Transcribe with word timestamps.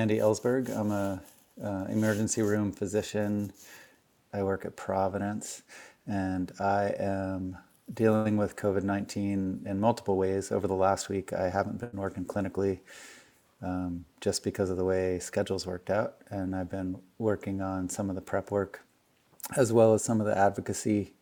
Andy 0.00 0.16
Ellsberg. 0.16 0.74
I'm 0.74 0.90
a 0.92 1.20
uh, 1.62 1.84
emergency 1.90 2.40
room 2.40 2.72
physician. 2.72 3.52
I 4.32 4.42
work 4.42 4.64
at 4.64 4.74
Providence, 4.74 5.60
and 6.06 6.50
I 6.58 6.94
am 6.98 7.58
dealing 7.92 8.38
with 8.38 8.56
COVID 8.56 8.82
19 8.82 9.66
in 9.66 9.78
multiple 9.78 10.16
ways. 10.16 10.50
Over 10.50 10.66
the 10.66 10.74
last 10.74 11.10
week, 11.10 11.34
I 11.34 11.50
haven't 11.50 11.80
been 11.80 11.92
working 11.92 12.24
clinically 12.24 12.78
um, 13.60 14.06
just 14.22 14.42
because 14.42 14.70
of 14.70 14.78
the 14.78 14.86
way 14.86 15.18
schedules 15.18 15.66
worked 15.66 15.90
out, 15.90 16.16
and 16.30 16.56
I've 16.56 16.70
been 16.70 16.98
working 17.18 17.60
on 17.60 17.90
some 17.90 18.08
of 18.08 18.14
the 18.14 18.22
prep 18.22 18.50
work 18.50 18.80
as 19.58 19.70
well 19.70 19.92
as 19.92 20.02
some 20.02 20.18
of 20.18 20.26
the 20.26 20.38
advocacy 20.38 21.12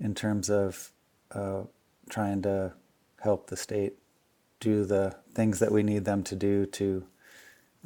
in 0.00 0.14
terms 0.14 0.48
of 0.48 0.90
uh, 1.32 1.64
trying 2.08 2.40
to 2.42 2.72
help 3.20 3.48
the 3.48 3.58
state 3.58 3.98
do 4.58 4.86
the 4.86 5.14
things 5.34 5.58
that 5.58 5.70
we 5.70 5.82
need 5.82 6.06
them 6.06 6.22
to 6.22 6.34
do 6.34 6.64
to 6.64 7.04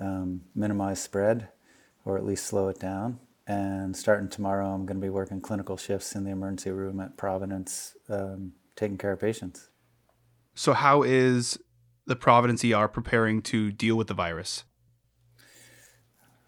um, 0.01 0.43
minimize 0.55 1.01
spread 1.01 1.49
or 2.05 2.17
at 2.17 2.25
least 2.25 2.47
slow 2.47 2.69
it 2.69 2.81
down. 2.81 3.21
And 3.47 3.97
starting 3.97 4.29
tomorrow, 4.29 4.73
I'm 4.73 4.87
going 4.87 4.99
to 4.99 5.05
be 5.05 5.11
working 5.11 5.41
clinical 5.41 5.77
shifts 5.77 6.15
in 6.15 6.25
the 6.25 6.31
emergency 6.31 6.71
room 6.71 7.01
at 7.01 7.17
Providence, 7.17 7.97
um, 8.09 8.53
taking 8.77 8.97
care 8.97 9.13
of 9.13 9.21
patients. 9.21 9.71
So, 10.55 10.73
how 10.73 11.03
is 11.03 11.59
the 12.07 12.17
Providence 12.17 12.65
ER 12.65 12.87
preparing 12.87 13.43
to 13.43 13.73
deal 13.73 13.97
with 13.97 14.07
the 14.07 14.15
virus? 14.15 14.65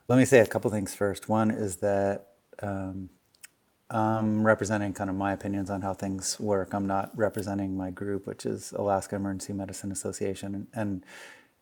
Let 0.09 0.19
me 0.19 0.25
say 0.25 0.41
a 0.41 0.47
couple 0.47 0.71
things 0.71 0.95
first. 0.95 1.29
One 1.29 1.51
is 1.51 1.77
that 1.77 2.29
um, 2.63 3.11
I'm 3.91 4.47
representing 4.47 4.93
kind 4.93 5.11
of 5.11 5.17
my 5.17 5.33
opinions 5.33 5.71
on 5.71 5.83
how 5.83 5.95
things 5.95 6.39
work. 6.39 6.73
I'm 6.73 6.87
not 6.87 7.11
representing 7.17 7.77
my 7.77 7.91
group, 7.91 8.27
which 8.27 8.47
is 8.47 8.73
Alaska 8.73 9.17
Emergency 9.17 9.53
Medicine 9.53 9.93
Association, 9.93 10.55
and, 10.55 10.67
and 10.75 11.07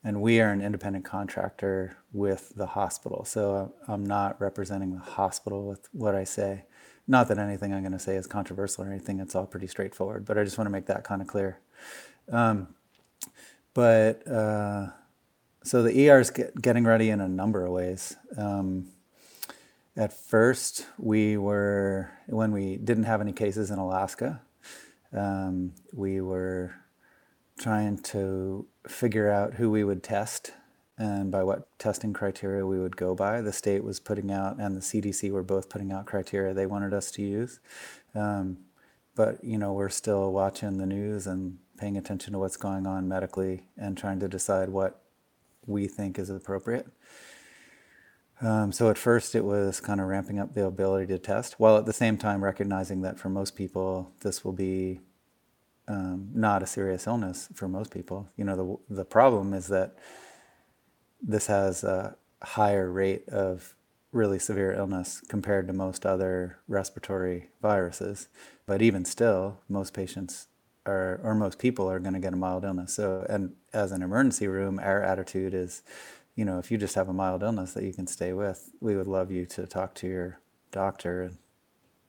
and 0.02 0.20
we 0.22 0.40
are 0.40 0.50
an 0.50 0.62
independent 0.62 1.04
contractor 1.04 1.96
with 2.12 2.54
the 2.56 2.66
hospital. 2.66 3.24
So 3.24 3.74
I'm 3.86 4.04
not 4.04 4.40
representing 4.40 4.94
the 4.94 5.00
hospital 5.00 5.66
with 5.66 5.88
what 5.92 6.14
I 6.14 6.24
say. 6.24 6.64
Not 7.06 7.28
that 7.28 7.38
anything 7.38 7.74
I'm 7.74 7.82
going 7.82 7.92
to 7.92 7.98
say 7.98 8.16
is 8.16 8.26
controversial 8.26 8.84
or 8.84 8.88
anything. 8.88 9.20
It's 9.20 9.34
all 9.34 9.46
pretty 9.46 9.66
straightforward. 9.66 10.24
But 10.24 10.38
I 10.38 10.44
just 10.44 10.56
want 10.56 10.66
to 10.66 10.72
make 10.72 10.86
that 10.86 11.04
kind 11.04 11.20
of 11.20 11.28
clear. 11.28 11.58
Um, 12.30 12.68
but 13.74 14.26
uh, 14.26 14.88
so 15.64 15.82
the 15.82 16.08
ER 16.08 16.20
is 16.20 16.30
get, 16.30 16.60
getting 16.60 16.84
ready 16.84 17.10
in 17.10 17.20
a 17.20 17.28
number 17.28 17.64
of 17.64 17.72
ways. 17.72 18.16
Um, 18.36 18.88
at 19.96 20.12
first, 20.12 20.86
we 20.98 21.36
were 21.36 22.10
when 22.26 22.52
we 22.52 22.76
didn't 22.76 23.04
have 23.04 23.20
any 23.20 23.32
cases 23.32 23.70
in 23.70 23.78
Alaska. 23.78 24.40
Um, 25.12 25.72
we 25.92 26.20
were 26.20 26.74
trying 27.61 27.98
to 27.98 28.66
figure 28.89 29.30
out 29.30 29.55
who 29.55 29.70
we 29.70 29.84
would 29.84 30.03
test 30.03 30.53
and 30.98 31.30
by 31.30 31.42
what 31.42 31.67
testing 31.78 32.12
criteria 32.12 32.67
we 32.67 32.78
would 32.78 32.97
go 32.97 33.14
by. 33.14 33.41
The 33.41 33.52
state 33.52 33.84
was 33.84 34.00
putting 34.00 34.30
out, 34.30 34.58
and 34.58 34.77
the 34.77 34.80
CDC 34.80 35.30
were 35.30 35.42
both 35.42 35.69
putting 35.69 35.92
out 35.92 36.06
criteria 36.06 36.52
they 36.52 36.67
wanted 36.67 36.92
us 36.92 37.11
to 37.12 37.22
use. 37.22 37.61
Um, 38.14 38.58
but 39.14 39.42
you 39.44 39.58
know, 39.58 39.72
we're 39.72 39.89
still 39.89 40.33
watching 40.33 40.78
the 40.78 40.86
news 40.86 41.27
and 41.27 41.58
paying 41.78 41.97
attention 41.97 42.33
to 42.33 42.39
what's 42.39 42.56
going 42.56 42.86
on 42.86 43.08
medically 43.08 43.62
and 43.78 43.97
trying 43.97 44.20
to 44.20 44.28
decide 44.28 44.69
what 44.69 45.00
we 45.67 45.86
think 45.86 46.19
is 46.19 46.28
appropriate. 46.28 46.86
Um, 48.42 48.72
so 48.72 48.89
at 48.89 48.97
first, 48.97 49.34
it 49.34 49.45
was 49.45 49.80
kind 49.80 50.00
of 50.00 50.06
ramping 50.06 50.39
up 50.39 50.55
the 50.55 50.64
ability 50.64 51.06
to 51.08 51.19
test, 51.19 51.55
while 51.58 51.77
at 51.77 51.86
the 51.86 51.92
same 51.92 52.17
time 52.17 52.42
recognizing 52.42 53.02
that 53.02 53.19
for 53.19 53.28
most 53.28 53.55
people, 53.55 54.12
this 54.20 54.45
will 54.45 54.52
be 54.52 55.00
um, 55.91 56.28
not 56.33 56.62
a 56.62 56.66
serious 56.66 57.06
illness 57.08 57.48
for 57.52 57.66
most 57.66 57.91
people. 57.91 58.28
You 58.36 58.45
know, 58.45 58.78
the 58.89 58.95
the 58.95 59.05
problem 59.05 59.52
is 59.52 59.67
that 59.67 59.96
this 61.20 61.48
has 61.48 61.83
a 61.83 62.17
higher 62.42 62.90
rate 62.90 63.28
of 63.28 63.74
really 64.12 64.39
severe 64.39 64.73
illness 64.73 65.20
compared 65.28 65.67
to 65.67 65.73
most 65.73 66.06
other 66.06 66.58
respiratory 66.68 67.48
viruses. 67.61 68.28
But 68.67 68.83
even 68.83 69.05
still, 69.05 69.58
most 69.68 69.92
patients 69.92 70.46
are, 70.86 71.20
or 71.23 71.34
most 71.34 71.58
people 71.58 71.90
are 71.90 71.98
going 71.98 72.14
to 72.14 72.20
get 72.20 72.33
a 72.33 72.36
mild 72.36 72.64
illness. 72.64 72.95
So, 72.95 73.27
and 73.28 73.55
as 73.72 73.92
an 73.92 74.02
emergency 74.02 74.46
room, 74.46 74.80
our 74.80 75.02
attitude 75.02 75.55
is, 75.55 75.83
you 76.34 76.45
know, 76.45 76.58
if 76.58 76.70
you 76.70 76.78
just 76.78 76.95
have 76.95 77.08
a 77.08 77.12
mild 77.12 77.42
illness 77.42 77.74
that 77.74 77.84
you 77.84 77.92
can 77.92 78.07
stay 78.07 78.33
with, 78.33 78.70
we 78.80 78.96
would 78.96 79.07
love 79.08 79.30
you 79.30 79.45
to 79.46 79.67
talk 79.67 79.95
to 79.96 80.08
your 80.08 80.40
doctor 80.70 81.22
and, 81.22 81.39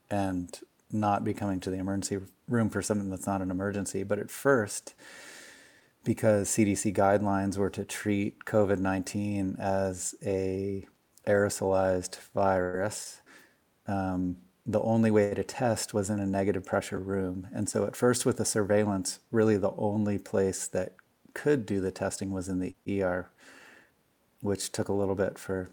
and 0.10 0.60
not 0.94 1.24
be 1.24 1.34
coming 1.34 1.60
to 1.62 1.70
the 1.70 1.78
emergency 1.78 2.20
room 2.48 2.70
for 2.70 2.82
something 2.82 3.10
that's 3.10 3.28
not 3.28 3.42
an 3.42 3.52
emergency. 3.52 4.04
But 4.04 4.20
at 4.20 4.30
first, 4.30 4.94
because 6.04 6.50
CDC 6.50 6.96
guidelines 6.96 7.58
were 7.58 7.70
to 7.70 7.86
treat 7.86 8.46
COVID 8.46 8.80
19 8.80 9.58
as 9.60 10.16
a 10.26 10.86
aerosolized 11.28 12.20
virus, 12.34 13.22
um, 13.88 14.38
the 14.66 14.82
only 14.82 15.12
way 15.12 15.34
to 15.34 15.44
test 15.44 15.94
was 15.94 16.10
in 16.10 16.20
a 16.20 16.26
negative 16.26 16.66
pressure 16.66 17.00
room. 17.00 17.48
And 17.54 17.68
so, 17.68 17.86
at 17.86 17.96
first, 17.96 18.26
with 18.26 18.38
the 18.38 18.46
surveillance, 18.46 19.20
really 19.32 19.58
the 19.58 19.74
only 19.78 20.18
place 20.18 20.68
that 20.68 20.96
could 21.34 21.66
do 21.66 21.80
the 21.82 21.92
testing 21.92 22.32
was 22.32 22.50
in 22.50 22.60
the 22.60 22.76
ER, 22.88 23.30
which 24.42 24.72
took 24.72 24.88
a 24.88 24.94
little 24.94 25.16
bit 25.16 25.40
for 25.40 25.72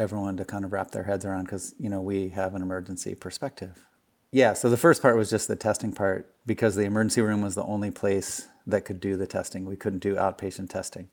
everyone 0.00 0.36
to 0.36 0.44
kind 0.44 0.64
of 0.64 0.72
wrap 0.72 0.90
their 0.90 1.04
heads 1.04 1.24
around 1.24 1.44
because, 1.44 1.74
you 1.78 1.88
know, 1.88 2.00
we 2.00 2.30
have 2.30 2.54
an 2.54 2.62
emergency 2.62 3.14
perspective. 3.14 3.84
Yeah, 4.30 4.52
so 4.52 4.68
the 4.68 4.76
first 4.76 5.00
part 5.00 5.16
was 5.16 5.30
just 5.30 5.48
the 5.48 5.56
testing 5.56 5.92
part 5.92 6.34
because 6.46 6.74
the 6.74 6.84
emergency 6.84 7.22
room 7.22 7.40
was 7.40 7.54
the 7.54 7.64
only 7.64 7.90
place 7.90 8.46
that 8.66 8.84
could 8.84 9.00
do 9.00 9.16
the 9.16 9.26
testing. 9.26 9.64
We 9.64 9.76
couldn't 9.76 10.00
do 10.00 10.16
outpatient 10.16 10.68
testing. 10.68 11.08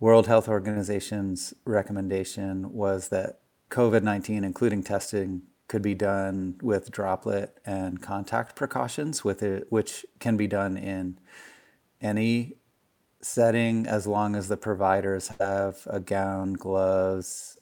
World 0.00 0.26
Health 0.26 0.48
Organization's 0.48 1.54
recommendation 1.64 2.72
was 2.74 3.08
that 3.08 3.40
COVID 3.70 4.02
19, 4.02 4.44
including 4.44 4.82
testing, 4.82 5.42
could 5.66 5.80
be 5.80 5.94
done 5.94 6.58
with 6.62 6.90
droplet 6.90 7.58
and 7.64 8.02
contact 8.02 8.54
precautions, 8.54 9.24
with 9.24 9.42
it, 9.42 9.66
which 9.70 10.04
can 10.18 10.36
be 10.36 10.46
done 10.46 10.76
in 10.76 11.18
any 12.02 12.58
setting 13.22 13.86
as 13.86 14.06
long 14.06 14.36
as 14.36 14.48
the 14.48 14.56
providers 14.56 15.32
have 15.40 15.86
a 15.86 16.00
gown, 16.00 16.52
gloves, 16.52 17.53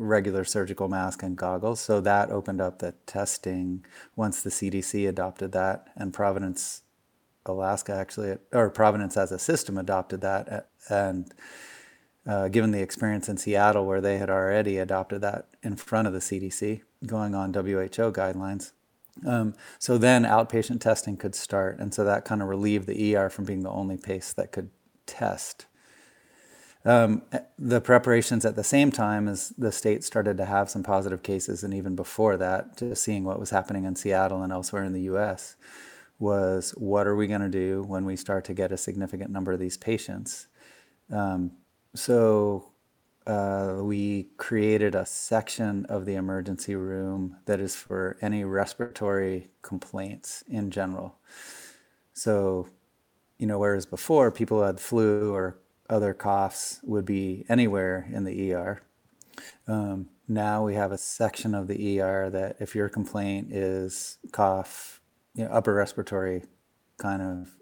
regular 0.00 0.44
surgical 0.44 0.88
mask 0.88 1.22
and 1.22 1.36
goggles. 1.36 1.80
So 1.80 2.00
that 2.00 2.30
opened 2.30 2.60
up 2.60 2.78
the 2.78 2.94
testing 3.06 3.84
once 4.16 4.42
the 4.42 4.50
CDC 4.50 5.08
adopted 5.08 5.52
that, 5.52 5.88
and 5.94 6.12
Providence, 6.12 6.82
Alaska 7.44 7.92
actually, 7.92 8.38
or 8.52 8.70
Providence 8.70 9.16
as 9.16 9.30
a 9.30 9.38
system 9.38 9.76
adopted 9.76 10.22
that. 10.22 10.70
And 10.88 11.32
uh, 12.26 12.48
given 12.48 12.70
the 12.70 12.80
experience 12.80 13.28
in 13.28 13.36
Seattle 13.36 13.86
where 13.86 14.00
they 14.00 14.18
had 14.18 14.30
already 14.30 14.78
adopted 14.78 15.20
that 15.20 15.48
in 15.62 15.76
front 15.76 16.06
of 16.06 16.14
the 16.14 16.18
CDC, 16.20 16.80
going 17.06 17.34
on 17.34 17.52
WHO 17.52 18.12
guidelines. 18.12 18.72
Um, 19.26 19.54
so 19.78 19.98
then 19.98 20.24
outpatient 20.24 20.80
testing 20.80 21.16
could 21.16 21.34
start. 21.34 21.78
And 21.78 21.92
so 21.92 22.04
that 22.04 22.24
kind 22.24 22.40
of 22.40 22.48
relieved 22.48 22.86
the 22.86 23.16
ER 23.16 23.28
from 23.28 23.44
being 23.44 23.62
the 23.62 23.70
only 23.70 23.98
place 23.98 24.32
that 24.32 24.52
could 24.52 24.70
test 25.06 25.66
um, 26.84 27.22
the 27.58 27.80
preparations 27.80 28.44
at 28.44 28.56
the 28.56 28.64
same 28.64 28.90
time 28.90 29.28
as 29.28 29.50
the 29.50 29.72
state 29.72 30.02
started 30.02 30.36
to 30.38 30.46
have 30.46 30.70
some 30.70 30.82
positive 30.82 31.22
cases, 31.22 31.62
and 31.62 31.74
even 31.74 31.94
before 31.94 32.36
that, 32.38 32.78
just 32.78 33.02
seeing 33.02 33.24
what 33.24 33.38
was 33.38 33.50
happening 33.50 33.84
in 33.84 33.96
Seattle 33.96 34.42
and 34.42 34.52
elsewhere 34.52 34.84
in 34.84 34.92
the 34.92 35.02
US, 35.02 35.56
was 36.18 36.70
what 36.72 37.06
are 37.06 37.16
we 37.16 37.26
going 37.26 37.40
to 37.40 37.48
do 37.48 37.82
when 37.82 38.04
we 38.04 38.16
start 38.16 38.44
to 38.46 38.54
get 38.54 38.72
a 38.72 38.76
significant 38.76 39.30
number 39.30 39.52
of 39.52 39.58
these 39.58 39.76
patients? 39.76 40.46
Um, 41.10 41.52
so 41.94 42.72
uh, 43.26 43.76
we 43.80 44.28
created 44.38 44.94
a 44.94 45.04
section 45.04 45.84
of 45.86 46.06
the 46.06 46.14
emergency 46.14 46.74
room 46.74 47.36
that 47.44 47.60
is 47.60 47.76
for 47.76 48.16
any 48.22 48.44
respiratory 48.44 49.48
complaints 49.62 50.42
in 50.48 50.70
general. 50.70 51.16
So, 52.14 52.68
you 53.38 53.46
know, 53.46 53.58
whereas 53.58 53.86
before 53.86 54.30
people 54.30 54.64
had 54.64 54.80
flu 54.80 55.34
or 55.34 55.58
other 55.90 56.14
coughs 56.14 56.80
would 56.82 57.04
be 57.04 57.44
anywhere 57.48 58.08
in 58.12 58.24
the 58.24 58.54
ER. 58.54 58.82
Um, 59.66 60.08
now 60.28 60.64
we 60.64 60.74
have 60.74 60.92
a 60.92 60.98
section 60.98 61.54
of 61.54 61.66
the 61.66 62.00
ER 62.00 62.30
that 62.30 62.56
if 62.60 62.74
your 62.74 62.88
complaint 62.88 63.52
is 63.52 64.18
cough, 64.32 65.00
you 65.34 65.44
know, 65.44 65.50
upper 65.50 65.74
respiratory 65.74 66.44
kind 66.98 67.22
of 67.22 67.56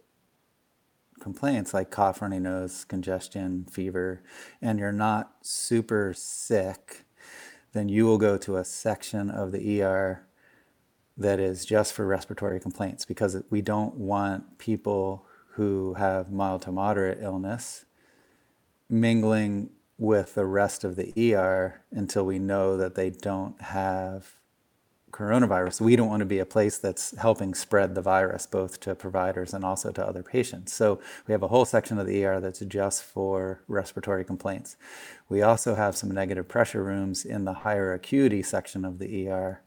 complaints 1.20 1.74
like 1.74 1.90
cough, 1.90 2.22
runny 2.22 2.38
nose, 2.38 2.84
congestion, 2.84 3.66
fever, 3.70 4.22
and 4.60 4.78
you're 4.78 4.92
not 4.92 5.32
super 5.42 6.12
sick, 6.14 7.04
then 7.72 7.88
you 7.88 8.04
will 8.04 8.18
go 8.18 8.36
to 8.38 8.56
a 8.56 8.64
section 8.64 9.30
of 9.30 9.52
the 9.52 9.82
ER 9.82 10.26
that 11.16 11.40
is 11.40 11.64
just 11.64 11.92
for 11.92 12.06
respiratory 12.06 12.60
complaints 12.60 13.04
because 13.04 13.42
we 13.50 13.60
don't 13.60 13.96
want 13.96 14.58
people 14.58 15.26
who 15.52 15.94
have 15.94 16.30
mild 16.30 16.62
to 16.62 16.70
moderate 16.70 17.18
illness 17.20 17.84
mingling 18.88 19.70
with 19.98 20.34
the 20.34 20.46
rest 20.46 20.84
of 20.84 20.96
the 20.96 21.34
ER 21.34 21.82
until 21.90 22.24
we 22.24 22.38
know 22.38 22.76
that 22.76 22.94
they 22.94 23.10
don't 23.10 23.60
have 23.60 24.34
coronavirus, 25.10 25.80
we 25.80 25.96
don't 25.96 26.08
want 26.08 26.20
to 26.20 26.26
be 26.26 26.38
a 26.38 26.46
place 26.46 26.78
that's 26.78 27.16
helping 27.16 27.54
spread 27.54 27.94
the 27.94 28.02
virus 28.02 28.46
both 28.46 28.78
to 28.80 28.94
providers 28.94 29.52
and 29.52 29.64
also 29.64 29.90
to 29.90 30.06
other 30.06 30.22
patients. 30.22 30.72
So 30.72 31.00
we 31.26 31.32
have 31.32 31.42
a 31.42 31.48
whole 31.48 31.64
section 31.64 31.98
of 31.98 32.06
the 32.06 32.24
ER 32.24 32.40
that's 32.40 32.60
just 32.60 33.02
for 33.02 33.60
respiratory 33.66 34.24
complaints. 34.24 34.76
We 35.28 35.42
also 35.42 35.74
have 35.74 35.96
some 35.96 36.10
negative 36.10 36.46
pressure 36.46 36.84
rooms 36.84 37.24
in 37.24 37.44
the 37.44 37.54
higher 37.54 37.92
acuity 37.92 38.42
section 38.42 38.84
of 38.84 38.98
the 38.98 39.28
ER 39.28 39.62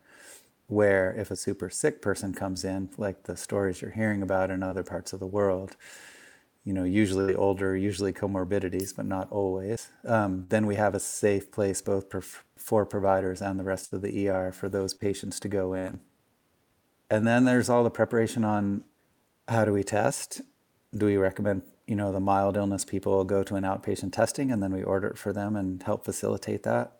where 0.67 1.13
if 1.17 1.29
a 1.29 1.35
super 1.35 1.69
sick 1.69 2.01
person 2.01 2.33
comes 2.33 2.63
in, 2.63 2.89
like 2.97 3.23
the 3.23 3.35
stories 3.35 3.81
you're 3.81 3.91
hearing 3.91 4.21
about 4.21 4.49
in 4.49 4.63
other 4.63 4.83
parts 4.83 5.11
of 5.11 5.19
the 5.19 5.27
world, 5.27 5.75
you 6.63 6.73
know, 6.73 6.83
usually 6.83 7.33
older, 7.33 7.75
usually 7.75 8.13
comorbidities, 8.13 8.95
but 8.95 9.05
not 9.05 9.31
always, 9.31 9.89
um, 10.05 10.45
then 10.49 10.67
we 10.67 10.75
have 10.75 10.93
a 10.93 10.99
safe 10.99 11.51
place 11.51 11.81
both 11.81 12.05
for 12.55 12.85
providers 12.85 13.41
and 13.41 13.59
the 13.59 13.63
rest 13.63 13.93
of 13.93 14.01
the 14.01 14.29
ER 14.29 14.51
for 14.51 14.69
those 14.69 14.93
patients 14.93 15.39
to 15.39 15.47
go 15.47 15.73
in. 15.73 15.99
And 17.09 17.25
then 17.27 17.45
there's 17.45 17.69
all 17.69 17.83
the 17.83 17.89
preparation 17.89 18.45
on 18.45 18.83
how 19.47 19.65
do 19.65 19.73
we 19.73 19.83
test? 19.83 20.41
Do 20.95 21.07
we 21.07 21.17
recommend, 21.17 21.63
you 21.87 21.95
know, 21.95 22.11
the 22.11 22.19
mild 22.19 22.55
illness 22.55 22.85
people 22.85 23.23
go 23.23 23.43
to 23.43 23.55
an 23.55 23.63
outpatient 23.63 24.13
testing 24.13 24.51
and 24.51 24.61
then 24.61 24.71
we 24.71 24.83
order 24.83 25.07
it 25.07 25.17
for 25.17 25.33
them 25.33 25.55
and 25.55 25.81
help 25.83 26.05
facilitate 26.05 26.63
that? 26.63 26.93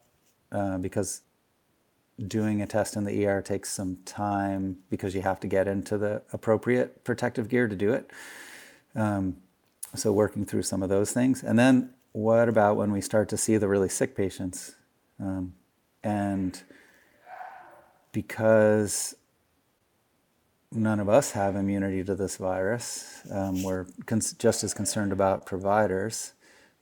Uh, 0.52 0.78
because 0.80 1.22
doing 2.28 2.62
a 2.62 2.68
test 2.68 2.96
in 2.96 3.04
the 3.04 3.26
ER 3.26 3.42
takes 3.42 3.70
some 3.70 3.98
time 4.06 4.78
because 4.90 5.16
you 5.16 5.22
have 5.22 5.40
to 5.40 5.48
get 5.48 5.68
into 5.68 5.98
the 5.98 6.22
appropriate 6.34 7.04
protective 7.04 7.48
gear 7.48 7.68
to 7.68 7.76
do 7.76 7.94
it. 7.94 8.12
Um, 8.96 9.38
so 9.96 10.12
working 10.12 10.46
through 10.46 10.64
some 10.64 10.84
of 10.84 10.90
those 10.90 11.12
things. 11.12 11.44
And 11.44 11.58
then 11.58 11.94
what 12.14 12.50
about 12.50 12.78
when 12.78 12.92
we 12.92 13.02
start 13.02 13.30
to 13.30 13.38
see 13.38 13.58
the 13.58 13.68
really 13.68 13.90
sick 13.90 14.16
patients? 14.16 14.76
Um, 15.20 15.54
and 16.04 16.62
because 18.12 19.16
none 20.72 21.00
of 21.00 21.10
us 21.10 21.32
have 21.32 21.56
immunity 21.56 22.04
to 22.04 22.16
this 22.16 22.38
virus, 22.38 23.22
um, 23.32 23.64
we're 23.64 23.86
cons- 24.06 24.34
just 24.34 24.64
as 24.64 24.74
concerned 24.74 25.12
about 25.12 25.46
providers, 25.46 26.34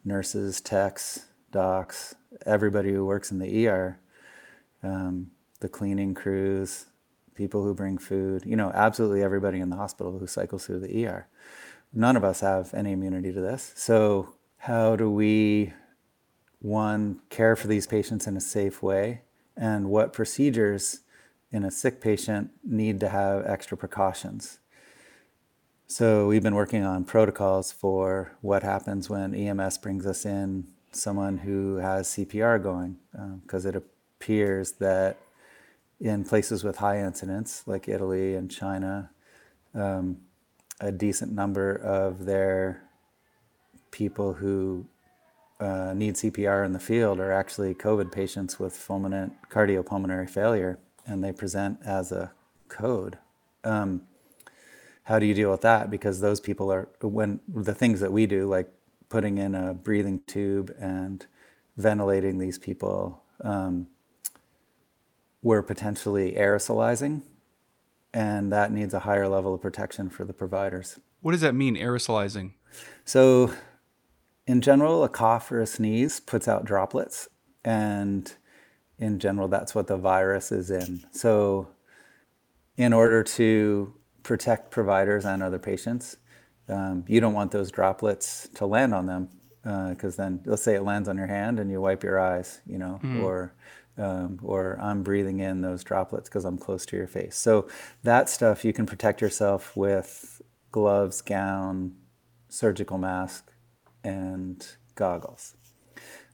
nurses, 0.05 0.61
techs, 0.61 1.25
docs, 1.51 2.15
everybody 2.45 2.91
who 2.91 3.05
works 3.05 3.31
in 3.31 3.39
the 3.39 3.67
ER, 3.67 3.99
um, 4.83 5.31
the 5.59 5.69
cleaning 5.69 6.13
crews, 6.13 6.85
people 7.35 7.63
who 7.63 7.73
bring 7.73 7.97
food, 7.97 8.43
you 8.45 8.55
know, 8.55 8.71
absolutely 8.73 9.23
everybody 9.23 9.59
in 9.59 9.69
the 9.69 9.75
hospital 9.75 10.17
who 10.17 10.27
cycles 10.27 10.65
through 10.65 10.79
the 10.79 11.05
ER 11.05 11.27
none 11.93 12.15
of 12.15 12.23
us 12.23 12.41
have 12.41 12.73
any 12.73 12.91
immunity 12.91 13.31
to 13.31 13.41
this. 13.41 13.73
So, 13.75 14.33
how 14.57 14.95
do 14.95 15.09
we, 15.09 15.73
one, 16.59 17.21
care 17.29 17.55
for 17.55 17.67
these 17.67 17.87
patients 17.87 18.27
in 18.27 18.35
a 18.35 18.41
safe 18.41 18.83
way? 18.83 19.21
And 19.55 19.89
what 19.89 20.13
procedures 20.13 21.01
in 21.51 21.63
a 21.63 21.71
sick 21.71 22.01
patient 22.01 22.51
need 22.63 22.99
to 22.99 23.09
have 23.09 23.45
extra 23.45 23.77
precautions? 23.77 24.59
So, 25.87 26.27
we've 26.27 26.43
been 26.43 26.55
working 26.55 26.83
on 26.83 27.05
protocols 27.05 27.71
for 27.71 28.37
what 28.41 28.63
happens 28.63 29.09
when 29.09 29.33
EMS 29.33 29.77
brings 29.79 30.05
us 30.05 30.25
in 30.25 30.67
someone 30.91 31.39
who 31.39 31.77
has 31.77 32.09
CPR 32.09 32.61
going, 32.61 32.97
because 33.43 33.65
um, 33.65 33.69
it 33.69 33.75
appears 33.75 34.73
that 34.73 35.17
in 35.99 36.23
places 36.23 36.63
with 36.63 36.77
high 36.77 36.99
incidence, 36.99 37.63
like 37.65 37.87
Italy 37.87 38.35
and 38.35 38.49
China, 38.49 39.09
um, 39.73 40.17
a 40.79 40.91
decent 40.91 41.31
number 41.31 41.75
of 41.75 42.25
their 42.25 42.83
people 43.91 44.33
who 44.33 44.85
uh, 45.59 45.93
need 45.93 46.15
CPR 46.15 46.65
in 46.65 46.73
the 46.73 46.79
field 46.79 47.19
are 47.19 47.31
actually 47.31 47.73
COVID 47.73 48.11
patients 48.11 48.59
with 48.59 48.73
fulminant 48.73 49.31
cardiopulmonary 49.49 50.29
failure, 50.29 50.79
and 51.05 51.23
they 51.23 51.31
present 51.31 51.79
as 51.83 52.11
a 52.11 52.31
code. 52.69 53.17
Um, 53.63 54.03
how 55.03 55.19
do 55.19 55.25
you 55.25 55.33
deal 55.33 55.51
with 55.51 55.61
that? 55.61 55.89
Because 55.89 56.21
those 56.21 56.39
people 56.39 56.71
are 56.71 56.87
when 57.01 57.39
the 57.47 57.73
things 57.73 57.99
that 57.99 58.11
we 58.11 58.25
do, 58.25 58.47
like 58.47 58.71
putting 59.09 59.37
in 59.37 59.55
a 59.55 59.73
breathing 59.73 60.21
tube 60.27 60.73
and 60.79 61.25
ventilating 61.75 62.37
these 62.37 62.57
people, 62.57 63.23
um, 63.41 63.87
we're 65.41 65.63
potentially 65.63 66.33
aerosolizing 66.33 67.21
and 68.13 68.51
that 68.51 68.71
needs 68.71 68.93
a 68.93 68.99
higher 68.99 69.27
level 69.27 69.53
of 69.53 69.61
protection 69.61 70.09
for 70.09 70.25
the 70.25 70.33
providers. 70.33 70.99
What 71.21 71.31
does 71.31 71.41
that 71.41 71.55
mean, 71.55 71.75
aerosolizing? 71.75 72.53
So, 73.05 73.53
in 74.47 74.61
general, 74.61 75.03
a 75.03 75.09
cough 75.09 75.51
or 75.51 75.61
a 75.61 75.67
sneeze 75.67 76.19
puts 76.19 76.47
out 76.47 76.65
droplets, 76.65 77.27
and 77.63 78.31
in 78.97 79.19
general, 79.19 79.47
that's 79.47 79.75
what 79.75 79.87
the 79.87 79.97
virus 79.97 80.51
is 80.51 80.71
in. 80.71 81.05
So, 81.11 81.69
in 82.77 82.93
order 82.93 83.23
to 83.23 83.93
protect 84.23 84.71
providers 84.71 85.25
and 85.25 85.43
other 85.43 85.59
patients, 85.59 86.17
um, 86.67 87.03
you 87.07 87.19
don't 87.19 87.33
want 87.33 87.51
those 87.51 87.71
droplets 87.71 88.47
to 88.55 88.65
land 88.65 88.93
on 88.93 89.05
them 89.05 89.29
because 89.63 90.17
uh, 90.19 90.23
then, 90.23 90.41
let's 90.45 90.63
say 90.63 90.75
it 90.75 90.83
lands 90.83 91.09
on 91.09 91.17
your 91.17 91.27
hand 91.27 91.59
and 91.59 91.69
you 91.69 91.81
wipe 91.81 92.03
your 92.03 92.19
eyes, 92.19 92.61
you 92.65 92.77
know, 92.77 92.99
mm. 93.03 93.23
or 93.23 93.53
um, 93.99 94.39
or 94.41 94.79
I'm 94.81 95.03
breathing 95.03 95.39
in 95.39 95.61
those 95.61 95.83
droplets 95.83 96.29
because 96.29 96.45
I'm 96.45 96.57
close 96.57 96.85
to 96.87 96.97
your 96.97 97.07
face. 97.07 97.35
So 97.35 97.67
that 98.03 98.29
stuff 98.29 98.63
you 98.63 98.73
can 98.73 98.85
protect 98.85 99.21
yourself 99.21 99.75
with 99.75 100.41
gloves, 100.71 101.21
gown, 101.21 101.95
surgical 102.47 102.97
mask, 102.97 103.51
and 104.03 104.65
goggles. 104.95 105.55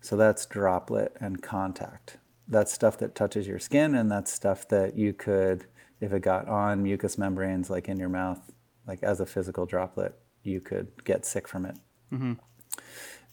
So 0.02 0.16
that's 0.16 0.46
droplet 0.46 1.16
and 1.20 1.42
contact. 1.42 2.18
That's 2.48 2.72
stuff 2.72 2.98
that 3.00 3.16
touches 3.16 3.48
your 3.48 3.60
skin, 3.60 3.96
and 3.96 4.12
that's 4.12 4.32
stuff 4.32 4.68
that 4.68 4.96
you 4.96 5.14
could, 5.14 5.66
if 6.00 6.14
it 6.14 6.22
got 6.22 6.48
on 6.48 6.84
mucous 6.84 7.18
membranes 7.18 7.72
like 7.72 7.90
in 7.90 7.98
your 7.98 8.10
mouth, 8.10 8.40
like 8.88 9.02
as 9.02 9.20
a 9.20 9.26
physical 9.26 9.66
droplet, 9.66 10.16
you 10.44 10.62
could 10.62 11.04
get 11.04 11.26
sick 11.26 11.48
from 11.48 11.66
it. 11.66 11.78
Mm-hmm. 12.14 12.34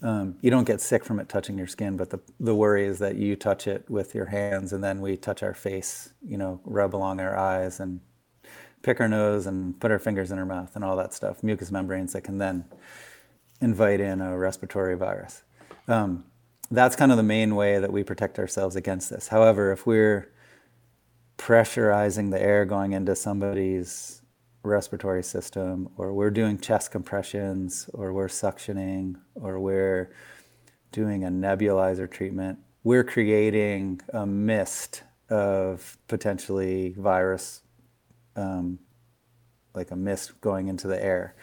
Um, 0.02 0.36
you 0.40 0.50
don't 0.50 0.64
get 0.64 0.80
sick 0.80 1.04
from 1.04 1.20
it 1.20 1.28
touching 1.28 1.56
your 1.56 1.68
skin, 1.68 1.96
but 1.96 2.10
the, 2.10 2.18
the 2.40 2.54
worry 2.54 2.84
is 2.84 2.98
that 2.98 3.14
you 3.14 3.36
touch 3.36 3.68
it 3.68 3.88
with 3.88 4.14
your 4.14 4.26
hands 4.26 4.72
and 4.72 4.82
then 4.82 5.00
we 5.00 5.16
touch 5.16 5.42
our 5.44 5.54
face, 5.54 6.12
you 6.26 6.36
know, 6.36 6.60
rub 6.64 6.94
along 6.94 7.20
our 7.20 7.36
eyes 7.36 7.78
and 7.78 8.00
pick 8.82 9.00
our 9.00 9.08
nose 9.08 9.46
and 9.46 9.78
put 9.80 9.92
our 9.92 10.00
fingers 10.00 10.32
in 10.32 10.38
our 10.38 10.44
mouth 10.44 10.74
and 10.74 10.84
all 10.84 10.96
that 10.96 11.14
stuff, 11.14 11.44
mucous 11.44 11.70
membranes 11.70 12.12
that 12.14 12.22
can 12.22 12.38
then 12.38 12.64
invite 13.60 14.00
in 14.00 14.20
a 14.20 14.36
respiratory 14.36 14.96
virus. 14.96 15.42
Um, 15.86 16.24
that's 16.70 16.96
kind 16.96 17.12
of 17.12 17.16
the 17.16 17.22
main 17.22 17.54
way 17.54 17.78
that 17.78 17.92
we 17.92 18.02
protect 18.02 18.38
ourselves 18.40 18.74
against 18.74 19.08
this. 19.08 19.28
However, 19.28 19.70
if 19.70 19.86
we're 19.86 20.32
pressurizing 21.38 22.30
the 22.30 22.40
air 22.42 22.64
going 22.64 22.92
into 22.92 23.14
somebody's 23.14 24.21
respiratory 24.62 25.22
system, 25.22 25.88
or 25.96 26.12
we're 26.12 26.30
doing 26.30 26.58
chest 26.58 26.90
compressions, 26.90 27.88
or 27.92 28.12
we're 28.12 28.28
suctioning, 28.28 29.16
or 29.34 29.58
we're 29.58 30.12
doing 30.92 31.24
a 31.24 31.28
nebulizer 31.28 32.10
treatment, 32.10 32.58
we're 32.84 33.04
creating 33.04 34.00
a 34.12 34.26
mist 34.26 35.02
of 35.28 35.98
potentially 36.08 36.94
virus, 36.98 37.62
um, 38.36 38.78
like 39.74 39.90
a 39.90 39.96
mist 39.96 40.40
going 40.40 40.68
into 40.68 40.86
the 40.86 41.02
air. 41.02 41.34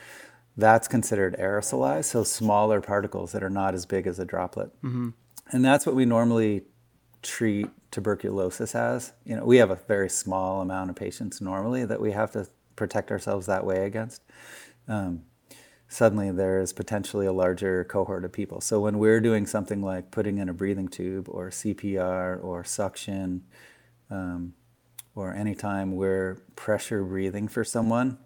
That's 0.55 0.87
considered 0.87 1.37
aerosolized, 1.37 2.05
so 2.05 2.23
smaller 2.23 2.81
particles 2.81 3.31
that 3.31 3.43
are 3.43 3.49
not 3.49 3.73
as 3.73 3.85
big 3.85 4.07
as 4.07 4.19
a 4.19 4.25
droplet. 4.25 4.69
Mm-hmm. 4.83 5.09
And 5.51 5.65
that's 5.65 5.85
what 5.85 5.95
we 5.95 6.05
normally 6.05 6.63
treat 7.21 7.67
tuberculosis 7.91 8.75
as. 8.75 9.13
You 9.25 9.35
know, 9.35 9.45
we 9.45 9.57
have 9.57 9.71
a 9.71 9.75
very 9.87 10.09
small 10.09 10.61
amount 10.61 10.89
of 10.89 10.95
patients 10.95 11.41
normally 11.41 11.85
that 11.85 11.99
we 11.99 12.11
have 12.11 12.31
to 12.31 12.47
protect 12.79 13.11
ourselves 13.11 13.45
that 13.45 13.65
way 13.65 13.85
against, 13.85 14.23
um, 14.87 15.21
suddenly 15.87 16.31
there 16.31 16.59
is 16.59 16.73
potentially 16.73 17.25
a 17.25 17.33
larger 17.33 17.83
cohort 17.83 18.23
of 18.25 18.31
people. 18.31 18.61
So 18.61 18.79
when 18.79 18.97
we're 18.97 19.19
doing 19.19 19.45
something 19.45 19.81
like 19.81 20.09
putting 20.09 20.37
in 20.37 20.49
a 20.49 20.53
breathing 20.53 20.87
tube 20.87 21.27
or 21.29 21.49
CPR 21.49 22.43
or 22.43 22.63
suction, 22.63 23.43
um, 24.09 24.53
or 25.13 25.33
anytime 25.33 25.95
we're 25.95 26.41
pressure 26.55 27.03
breathing 27.03 27.47
for 27.47 27.63
someone, 27.63 28.17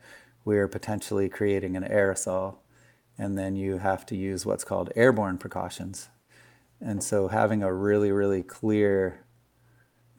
we're 0.45 0.67
potentially 0.67 1.29
creating 1.29 1.75
an 1.75 1.83
aerosol, 1.83 2.57
and 3.17 3.37
then 3.37 3.55
you 3.55 3.79
have 3.79 4.05
to 4.05 4.15
use 4.15 4.45
what's 4.45 4.63
called 4.63 4.91
airborne 4.95 5.37
precautions. 5.37 6.09
And 6.79 7.01
so 7.03 7.29
having 7.29 7.63
a 7.63 7.73
really, 7.73 8.11
really 8.11 8.43
clear 8.43 9.25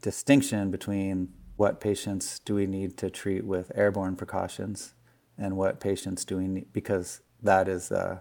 distinction 0.02 0.70
between 0.70 1.32
what 1.56 1.80
patients 1.80 2.38
do 2.40 2.54
we 2.54 2.66
need 2.66 2.96
to 2.96 3.10
treat 3.10 3.44
with 3.44 3.70
airborne 3.74 4.16
precautions 4.16 4.94
and 5.38 5.56
what 5.56 5.80
patients 5.80 6.24
do 6.24 6.36
we 6.36 6.48
need 6.48 6.72
because 6.72 7.20
that 7.42 7.68
is 7.68 7.92
uh, 7.92 8.18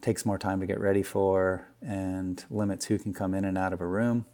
takes 0.00 0.26
more 0.26 0.38
time 0.38 0.60
to 0.60 0.66
get 0.66 0.78
ready 0.78 1.02
for 1.02 1.68
and 1.80 2.44
limits 2.50 2.86
who 2.86 2.98
can 2.98 3.12
come 3.14 3.34
in 3.34 3.44
and 3.44 3.56
out 3.56 3.72
of 3.72 3.80
a 3.80 3.86
room 3.86 4.26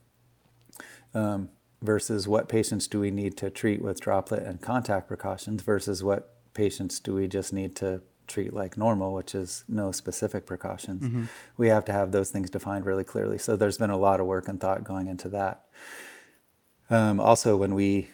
um, 1.15 1.49
versus 1.83 2.29
what 2.29 2.49
patients 2.49 2.87
do 2.87 3.01
we 3.01 3.11
need 3.11 3.37
to 3.37 3.51
treat 3.51 3.81
with 3.81 4.01
droplet 4.01 4.43
and 4.43 4.61
contact 4.61 5.09
precautions 5.09 5.63
versus 5.63 6.03
what 6.03 6.35
patients 6.55 6.99
do 7.01 7.15
we 7.15 7.27
just 7.27 7.53
need 7.53 7.75
to 7.77 8.03
treat 8.27 8.55
like 8.55 8.77
normal, 8.77 9.13
which 9.13 9.35
is 9.35 9.65
no 9.69 9.91
specific 9.93 10.47
precautions. 10.47 11.03
Mm-hmm. 11.03 11.25
We 11.57 11.69
have 11.69 11.85
to 11.87 11.93
have 11.93 12.13
those 12.13 12.31
things 12.31 12.49
defined 12.49 12.87
really 12.87 13.05
clearly. 13.05 13.39
So 13.39 13.57
there's 13.57 13.79
been 13.79 13.91
a 13.91 13.99
lot 13.99 14.21
of 14.21 14.27
work 14.27 14.49
and 14.49 14.61
thought 14.61 14.85
going 14.85 15.09
into 15.09 15.29
that. 15.31 15.65
Um, 16.91 17.21
also, 17.21 17.57
when 17.57 17.75
we 17.75 18.11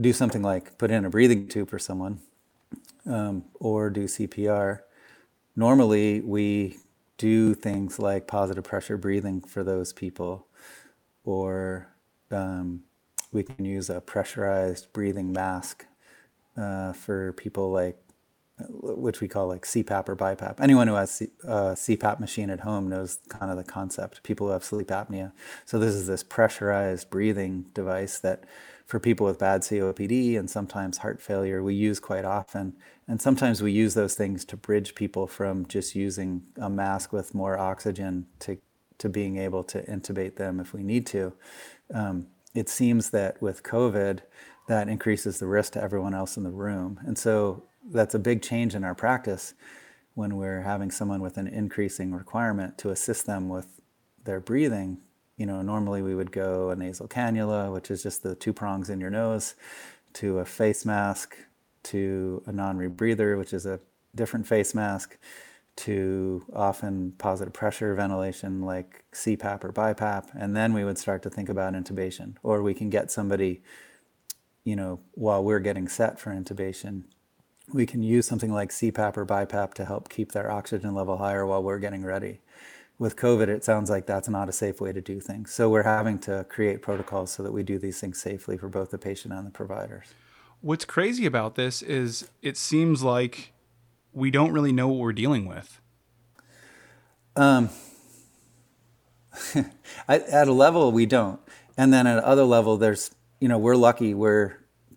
do 0.00 0.12
something 0.12 0.42
like 0.42 0.78
put 0.78 0.90
in 0.90 1.04
a 1.04 1.10
breathing 1.10 1.48
tube 1.48 1.70
for 1.70 1.78
someone 1.78 2.20
um, 3.06 3.44
or 3.54 3.90
do 3.90 4.04
CPR, 4.04 4.80
normally 5.56 6.20
we 6.20 6.78
do 7.18 7.54
things 7.54 7.98
like 7.98 8.26
positive 8.26 8.64
pressure 8.64 8.98
breathing 8.98 9.40
for 9.42 9.64
those 9.64 9.92
people, 9.92 10.46
or 11.24 11.88
um, 12.30 12.82
we 13.32 13.42
can 13.42 13.64
use 13.64 13.90
a 13.90 14.00
pressurized 14.00 14.92
breathing 14.92 15.32
mask 15.32 15.86
uh, 16.56 16.92
for 16.92 17.32
people 17.34 17.72
like 17.72 17.98
which 18.58 19.20
we 19.20 19.28
call 19.28 19.48
like 19.48 19.64
CPAP 19.64 20.08
or 20.08 20.16
BiPAP. 20.16 20.60
Anyone 20.60 20.88
who 20.88 20.94
has 20.94 21.22
a 21.44 21.50
uh, 21.50 21.74
CPAP 21.74 22.20
machine 22.20 22.48
at 22.48 22.60
home 22.60 22.88
knows 22.88 23.18
kind 23.28 23.50
of 23.50 23.58
the 23.58 23.64
concept. 23.64 24.22
People 24.22 24.46
who 24.46 24.52
have 24.54 24.64
sleep 24.64 24.88
apnea. 24.88 25.32
So 25.66 25.78
this 25.78 25.94
is 25.94 26.06
this 26.06 26.22
pressurized 26.22 27.10
breathing 27.10 27.66
device 27.74 28.18
that 28.20 28.44
for 28.86 29.00
people 29.00 29.26
with 29.26 29.38
bad 29.38 29.62
COPD 29.62 30.38
and 30.38 30.48
sometimes 30.48 30.98
heart 30.98 31.20
failure, 31.20 31.62
we 31.62 31.74
use 31.74 32.00
quite 32.00 32.24
often. 32.24 32.74
And 33.08 33.20
sometimes 33.20 33.62
we 33.62 33.72
use 33.72 33.94
those 33.94 34.14
things 34.14 34.44
to 34.46 34.56
bridge 34.56 34.94
people 34.94 35.26
from 35.26 35.66
just 35.66 35.94
using 35.94 36.42
a 36.56 36.70
mask 36.70 37.12
with 37.12 37.34
more 37.34 37.58
oxygen 37.58 38.26
to, 38.40 38.58
to 38.98 39.08
being 39.08 39.36
able 39.36 39.64
to 39.64 39.82
intubate 39.82 40.36
them 40.36 40.60
if 40.60 40.72
we 40.72 40.82
need 40.82 41.04
to. 41.08 41.34
Um, 41.92 42.28
it 42.54 42.68
seems 42.68 43.10
that 43.10 43.42
with 43.42 43.62
COVID, 43.64 44.20
that 44.68 44.88
increases 44.88 45.38
the 45.38 45.46
risk 45.46 45.74
to 45.74 45.82
everyone 45.82 46.14
else 46.14 46.36
in 46.36 46.42
the 46.42 46.50
room. 46.50 47.00
And 47.04 47.18
so 47.18 47.64
that's 47.90 48.14
a 48.14 48.18
big 48.18 48.42
change 48.42 48.74
in 48.74 48.84
our 48.84 48.94
practice 48.94 49.54
when 50.14 50.36
we're 50.36 50.62
having 50.62 50.90
someone 50.90 51.20
with 51.20 51.36
an 51.36 51.46
increasing 51.46 52.12
requirement 52.12 52.78
to 52.78 52.90
assist 52.90 53.26
them 53.26 53.48
with 53.48 53.80
their 54.24 54.40
breathing. 54.40 54.98
You 55.36 55.46
know, 55.46 55.60
normally 55.60 56.00
we 56.02 56.14
would 56.14 56.32
go 56.32 56.70
a 56.70 56.76
nasal 56.76 57.06
cannula, 57.06 57.72
which 57.72 57.90
is 57.90 58.02
just 58.02 58.22
the 58.22 58.34
two 58.34 58.52
prongs 58.52 58.88
in 58.88 59.00
your 59.00 59.10
nose, 59.10 59.54
to 60.14 60.38
a 60.38 60.44
face 60.46 60.86
mask, 60.86 61.36
to 61.84 62.42
a 62.46 62.52
non 62.52 62.78
rebreather, 62.78 63.38
which 63.38 63.52
is 63.52 63.66
a 63.66 63.80
different 64.14 64.46
face 64.46 64.74
mask, 64.74 65.18
to 65.76 66.42
often 66.54 67.12
positive 67.18 67.52
pressure 67.52 67.94
ventilation 67.94 68.62
like 68.62 69.04
CPAP 69.12 69.62
or 69.62 69.72
BiPAP. 69.72 70.28
And 70.34 70.56
then 70.56 70.72
we 70.72 70.84
would 70.84 70.96
start 70.96 71.22
to 71.24 71.30
think 71.30 71.50
about 71.50 71.74
intubation. 71.74 72.36
Or 72.42 72.62
we 72.62 72.72
can 72.72 72.88
get 72.88 73.10
somebody, 73.10 73.62
you 74.64 74.74
know, 74.74 75.00
while 75.12 75.44
we're 75.44 75.60
getting 75.60 75.86
set 75.86 76.18
for 76.18 76.30
intubation, 76.30 77.04
we 77.72 77.86
can 77.86 78.02
use 78.02 78.26
something 78.26 78.52
like 78.52 78.70
CPAP 78.70 79.16
or 79.16 79.26
BiPAP 79.26 79.74
to 79.74 79.84
help 79.84 80.08
keep 80.08 80.32
their 80.32 80.50
oxygen 80.50 80.94
level 80.94 81.18
higher 81.18 81.44
while 81.46 81.62
we're 81.62 81.78
getting 81.78 82.04
ready. 82.04 82.40
With 82.98 83.16
COVID, 83.16 83.48
it 83.48 83.64
sounds 83.64 83.90
like 83.90 84.06
that's 84.06 84.28
not 84.28 84.48
a 84.48 84.52
safe 84.52 84.80
way 84.80 84.92
to 84.92 85.00
do 85.00 85.20
things. 85.20 85.52
So 85.52 85.68
we're 85.68 85.82
having 85.82 86.18
to 86.20 86.46
create 86.48 86.80
protocols 86.80 87.30
so 87.32 87.42
that 87.42 87.52
we 87.52 87.62
do 87.62 87.78
these 87.78 88.00
things 88.00 88.20
safely 88.20 88.56
for 88.56 88.68
both 88.68 88.90
the 88.90 88.98
patient 88.98 89.34
and 89.34 89.46
the 89.46 89.50
providers. 89.50 90.14
What's 90.62 90.84
crazy 90.84 91.26
about 91.26 91.56
this 91.56 91.82
is 91.82 92.28
it 92.40 92.56
seems 92.56 93.02
like 93.02 93.52
we 94.12 94.30
don't 94.30 94.52
really 94.52 94.72
know 94.72 94.88
what 94.88 94.98
we're 94.98 95.12
dealing 95.12 95.46
with. 95.46 95.80
Um, 97.34 97.68
at 100.08 100.48
a 100.48 100.52
level, 100.52 100.90
we 100.92 101.04
don't. 101.04 101.38
And 101.76 101.92
then 101.92 102.06
at 102.06 102.24
other 102.24 102.44
level, 102.44 102.78
there's, 102.78 103.10
you 103.40 103.48
know, 103.48 103.58
we're 103.58 103.76
lucky 103.76 104.14
we're 104.14 104.56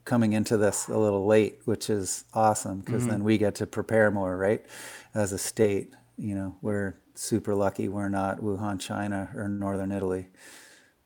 coming 0.09 0.33
into 0.33 0.57
this 0.57 0.87
a 0.87 0.97
little 0.97 1.27
late, 1.27 1.59
which 1.65 1.87
is 1.89 2.25
awesome 2.33 2.79
because 2.79 3.03
mm-hmm. 3.03 3.11
then 3.11 3.23
we 3.23 3.37
get 3.37 3.53
to 3.55 3.67
prepare 3.67 4.09
more, 4.09 4.35
right? 4.35 4.65
As 5.13 5.31
a 5.31 5.37
state, 5.37 5.93
you 6.17 6.33
know, 6.33 6.55
we're 6.63 6.95
super 7.13 7.53
lucky 7.53 7.87
we're 7.87 8.09
not 8.09 8.39
Wuhan, 8.39 8.79
China, 8.79 9.29
or 9.35 9.47
Northern 9.47 9.91
Italy. 9.91 10.27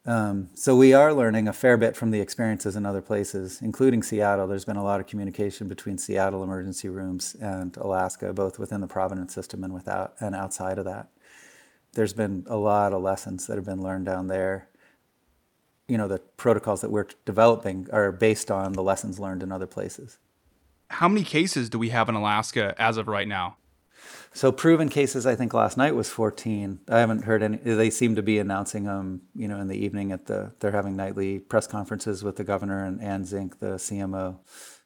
Um, 0.06 0.50
so 0.54 0.76
we 0.76 0.94
are 0.94 1.14
learning 1.14 1.48
a 1.48 1.54
fair 1.54 1.76
bit 1.76 1.96
from 1.96 2.12
the 2.12 2.22
experiences 2.22 2.76
in 2.76 2.86
other 2.86 3.02
places, 3.02 3.60
including 3.62 4.04
Seattle. 4.04 4.48
There's 4.48 4.66
been 4.66 4.78
a 4.78 4.84
lot 4.84 5.00
of 5.00 5.08
communication 5.08 5.68
between 5.68 5.98
Seattle 5.98 6.44
emergency 6.44 6.88
rooms 6.88 7.36
and 7.42 7.76
Alaska, 7.78 8.32
both 8.34 8.58
within 8.58 8.80
the 8.80 8.88
Providence 8.88 9.34
system 9.34 9.64
and 9.64 9.74
without 9.74 10.14
and 10.20 10.34
outside 10.34 10.78
of 10.78 10.86
that. 10.86 11.10
There's 11.94 12.14
been 12.14 12.46
a 12.48 12.58
lot 12.58 12.94
of 12.94 13.02
lessons 13.02 13.48
that 13.48 13.56
have 13.58 13.66
been 13.66 13.82
learned 13.82 14.06
down 14.06 14.28
there 14.28 14.70
you 15.88 15.98
know 15.98 16.08
the 16.08 16.20
protocols 16.38 16.82
that 16.82 16.92
we're 16.92 17.08
developing 17.26 17.88
are 17.92 18.12
based 18.12 18.50
on 18.50 18.74
the 18.74 18.84
lessons 18.84 19.20
learned 19.20 19.44
in 19.44 19.52
other 19.52 19.68
places. 19.68 20.18
How 20.90 21.08
many 21.08 21.24
cases 21.24 21.70
do 21.70 21.80
we 21.80 21.90
have 21.90 22.10
in 22.10 22.16
Alaska 22.16 22.76
as 22.78 22.98
of 22.98 23.08
right 23.08 23.28
now? 23.28 23.58
So 24.34 24.52
proven 24.52 24.90
cases, 24.90 25.26
I 25.26 25.36
think 25.36 25.54
last 25.54 25.78
night 25.78 25.96
was 25.96 26.10
14. 26.10 26.80
I 26.90 27.00
haven't 27.00 27.24
heard 27.24 27.44
any. 27.44 27.58
They 27.58 27.90
seem 27.90 28.16
to 28.16 28.24
be 28.24 28.40
announcing 28.40 28.86
them, 28.86 29.22
you 29.36 29.48
know, 29.48 29.60
in 29.60 29.68
the 29.68 29.78
evening 29.78 30.12
at 30.12 30.26
the. 30.26 30.54
They're 30.60 30.72
having 30.72 30.96
nightly 30.96 31.40
press 31.40 31.68
conferences 31.68 32.24
with 32.24 32.36
the 32.36 32.44
governor 32.44 32.84
and 32.84 33.02
Anne 33.02 33.26
Zink, 33.26 33.60
the 33.60 33.76
CMO, 33.76 34.40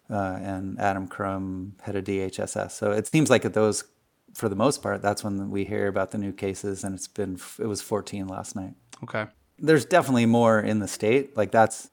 uh, 0.09 0.39
and 0.41 0.79
Adam 0.79 1.07
Crum, 1.07 1.75
head 1.81 1.95
of 1.95 2.03
DHSS. 2.03 2.71
So 2.71 2.91
it 2.91 3.07
seems 3.07 3.29
like 3.29 3.45
at 3.45 3.53
those, 3.53 3.85
for 4.33 4.49
the 4.49 4.55
most 4.55 4.81
part, 4.83 5.01
that's 5.01 5.23
when 5.23 5.49
we 5.49 5.65
hear 5.65 5.87
about 5.87 6.11
the 6.11 6.17
new 6.17 6.33
cases, 6.33 6.83
and 6.83 6.93
it's 6.93 7.07
been. 7.07 7.39
It 7.59 7.67
was 7.67 7.81
14 7.81 8.27
last 8.27 8.55
night. 8.55 8.73
Okay 9.03 9.27
there's 9.59 9.85
definitely 9.85 10.25
more 10.25 10.59
in 10.59 10.79
the 10.79 10.87
state. 10.87 11.35
Like 11.35 11.51
that's, 11.51 11.89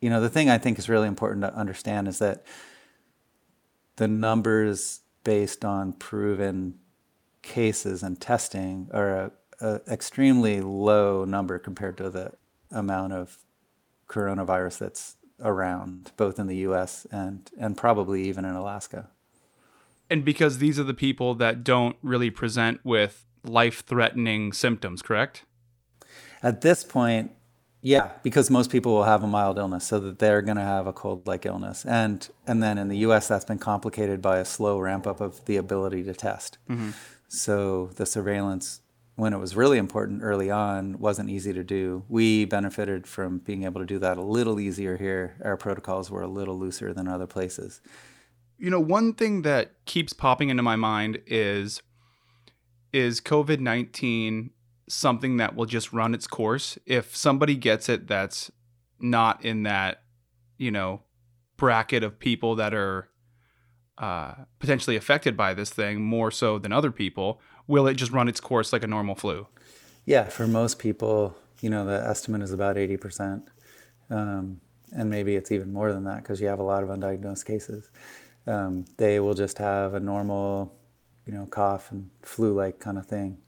you 0.00 0.10
know, 0.10 0.20
the 0.20 0.28
thing 0.28 0.48
I 0.48 0.58
think 0.58 0.78
is 0.78 0.88
really 0.88 1.08
important 1.08 1.42
to 1.42 1.54
understand 1.54 2.08
is 2.08 2.18
that 2.18 2.44
the 3.96 4.08
numbers 4.08 5.00
based 5.24 5.64
on 5.64 5.92
proven 5.92 6.78
cases 7.42 8.02
and 8.02 8.20
testing 8.20 8.88
are 8.92 9.14
a, 9.14 9.32
a 9.60 9.80
extremely 9.90 10.60
low 10.60 11.24
number 11.24 11.58
compared 11.58 11.96
to 11.98 12.10
the 12.10 12.32
amount 12.70 13.12
of 13.12 13.38
coronavirus 14.08 14.78
that's 14.78 15.16
around, 15.42 16.12
both 16.16 16.38
in 16.38 16.46
the 16.46 16.56
U.S. 16.58 17.06
and 17.10 17.50
and 17.58 17.76
probably 17.76 18.28
even 18.28 18.44
in 18.44 18.54
Alaska. 18.54 19.08
And 20.08 20.24
because 20.24 20.58
these 20.58 20.78
are 20.78 20.84
the 20.84 20.94
people 20.94 21.34
that 21.36 21.62
don't 21.62 21.96
really 22.02 22.30
present 22.30 22.80
with 22.84 23.26
life-threatening 23.44 24.52
symptoms, 24.52 25.02
correct? 25.02 25.44
At 26.42 26.60
this 26.60 26.84
point, 26.84 27.32
yeah, 27.82 28.10
because 28.22 28.50
most 28.50 28.70
people 28.70 28.92
will 28.92 29.04
have 29.04 29.22
a 29.22 29.26
mild 29.26 29.58
illness, 29.58 29.86
so 29.86 29.98
that 30.00 30.18
they're 30.18 30.42
going 30.42 30.56
to 30.58 30.62
have 30.62 30.86
a 30.86 30.92
cold-like 30.92 31.46
illness, 31.46 31.84
and 31.86 32.28
and 32.46 32.62
then 32.62 32.76
in 32.76 32.88
the 32.88 32.98
U.S. 32.98 33.28
that's 33.28 33.44
been 33.44 33.58
complicated 33.58 34.20
by 34.20 34.38
a 34.38 34.44
slow 34.44 34.78
ramp 34.78 35.06
up 35.06 35.20
of 35.20 35.44
the 35.46 35.56
ability 35.56 36.02
to 36.04 36.12
test. 36.12 36.58
Mm-hmm. 36.68 36.90
So 37.28 37.90
the 37.96 38.04
surveillance, 38.04 38.82
when 39.16 39.32
it 39.32 39.38
was 39.38 39.56
really 39.56 39.78
important 39.78 40.22
early 40.22 40.50
on, 40.50 40.98
wasn't 40.98 41.30
easy 41.30 41.52
to 41.52 41.64
do. 41.64 42.04
We 42.08 42.44
benefited 42.44 43.06
from 43.06 43.38
being 43.38 43.64
able 43.64 43.80
to 43.80 43.86
do 43.86 43.98
that 44.00 44.18
a 44.18 44.22
little 44.22 44.60
easier 44.60 44.96
here. 44.96 45.36
Our 45.42 45.56
protocols 45.56 46.10
were 46.10 46.22
a 46.22 46.28
little 46.28 46.58
looser 46.58 46.92
than 46.92 47.08
other 47.08 47.26
places. 47.26 47.80
You 48.58 48.68
know, 48.68 48.80
one 48.80 49.14
thing 49.14 49.40
that 49.42 49.72
keeps 49.86 50.12
popping 50.12 50.50
into 50.50 50.62
my 50.62 50.76
mind 50.76 51.22
is 51.26 51.82
is 52.92 53.20
COVID 53.22 53.60
nineteen 53.60 54.50
something 54.90 55.36
that 55.36 55.54
will 55.54 55.66
just 55.66 55.92
run 55.92 56.14
its 56.14 56.26
course. 56.26 56.78
If 56.84 57.16
somebody 57.16 57.56
gets 57.56 57.88
it 57.88 58.06
that's 58.06 58.50
not 58.98 59.44
in 59.44 59.62
that, 59.62 60.02
you 60.58 60.70
know, 60.70 61.02
bracket 61.56 62.02
of 62.02 62.18
people 62.18 62.56
that 62.56 62.74
are 62.74 63.08
uh, 63.98 64.34
potentially 64.58 64.96
affected 64.96 65.36
by 65.36 65.54
this 65.54 65.70
thing 65.70 66.02
more 66.02 66.30
so 66.30 66.58
than 66.58 66.72
other 66.72 66.90
people, 66.90 67.40
will 67.66 67.86
it 67.86 67.94
just 67.94 68.12
run 68.12 68.28
its 68.28 68.40
course 68.40 68.72
like 68.72 68.82
a 68.82 68.86
normal 68.86 69.14
flu? 69.14 69.46
Yeah, 70.06 70.24
for 70.24 70.46
most 70.46 70.78
people, 70.78 71.36
you 71.60 71.70
know, 71.70 71.84
the 71.84 72.04
estimate 72.06 72.42
is 72.42 72.52
about 72.52 72.76
80%. 72.76 73.46
Um, 74.10 74.60
and 74.92 75.08
maybe 75.08 75.36
it's 75.36 75.52
even 75.52 75.72
more 75.72 75.92
than 75.92 76.04
that 76.04 76.22
because 76.22 76.40
you 76.40 76.48
have 76.48 76.58
a 76.58 76.64
lot 76.64 76.82
of 76.82 76.88
undiagnosed 76.88 77.44
cases. 77.44 77.90
Um, 78.46 78.86
they 78.96 79.20
will 79.20 79.34
just 79.34 79.58
have 79.58 79.94
a 79.94 80.00
normal, 80.00 80.74
you 81.26 81.32
know, 81.32 81.46
cough 81.46 81.92
and 81.92 82.10
flu 82.22 82.54
like 82.54 82.80
kind 82.80 82.98
of 82.98 83.06
thing. 83.06 83.38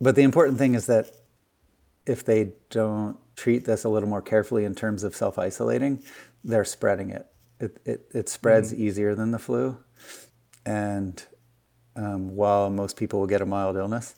But 0.00 0.14
the 0.14 0.22
important 0.22 0.58
thing 0.58 0.74
is 0.74 0.86
that 0.86 1.10
if 2.06 2.24
they 2.24 2.52
don't 2.70 3.18
treat 3.36 3.64
this 3.64 3.84
a 3.84 3.88
little 3.88 4.08
more 4.08 4.22
carefully 4.22 4.64
in 4.64 4.74
terms 4.74 5.04
of 5.04 5.14
self 5.14 5.38
isolating, 5.38 6.02
they're 6.44 6.64
spreading 6.64 7.10
it. 7.10 7.26
It, 7.60 7.80
it, 7.84 8.10
it 8.14 8.28
spreads 8.28 8.72
mm-hmm. 8.72 8.82
easier 8.82 9.14
than 9.14 9.30
the 9.30 9.38
flu. 9.38 9.78
And 10.64 11.22
um, 11.96 12.36
while 12.36 12.70
most 12.70 12.96
people 12.96 13.20
will 13.20 13.26
get 13.26 13.40
a 13.40 13.46
mild 13.46 13.76
illness, 13.76 14.14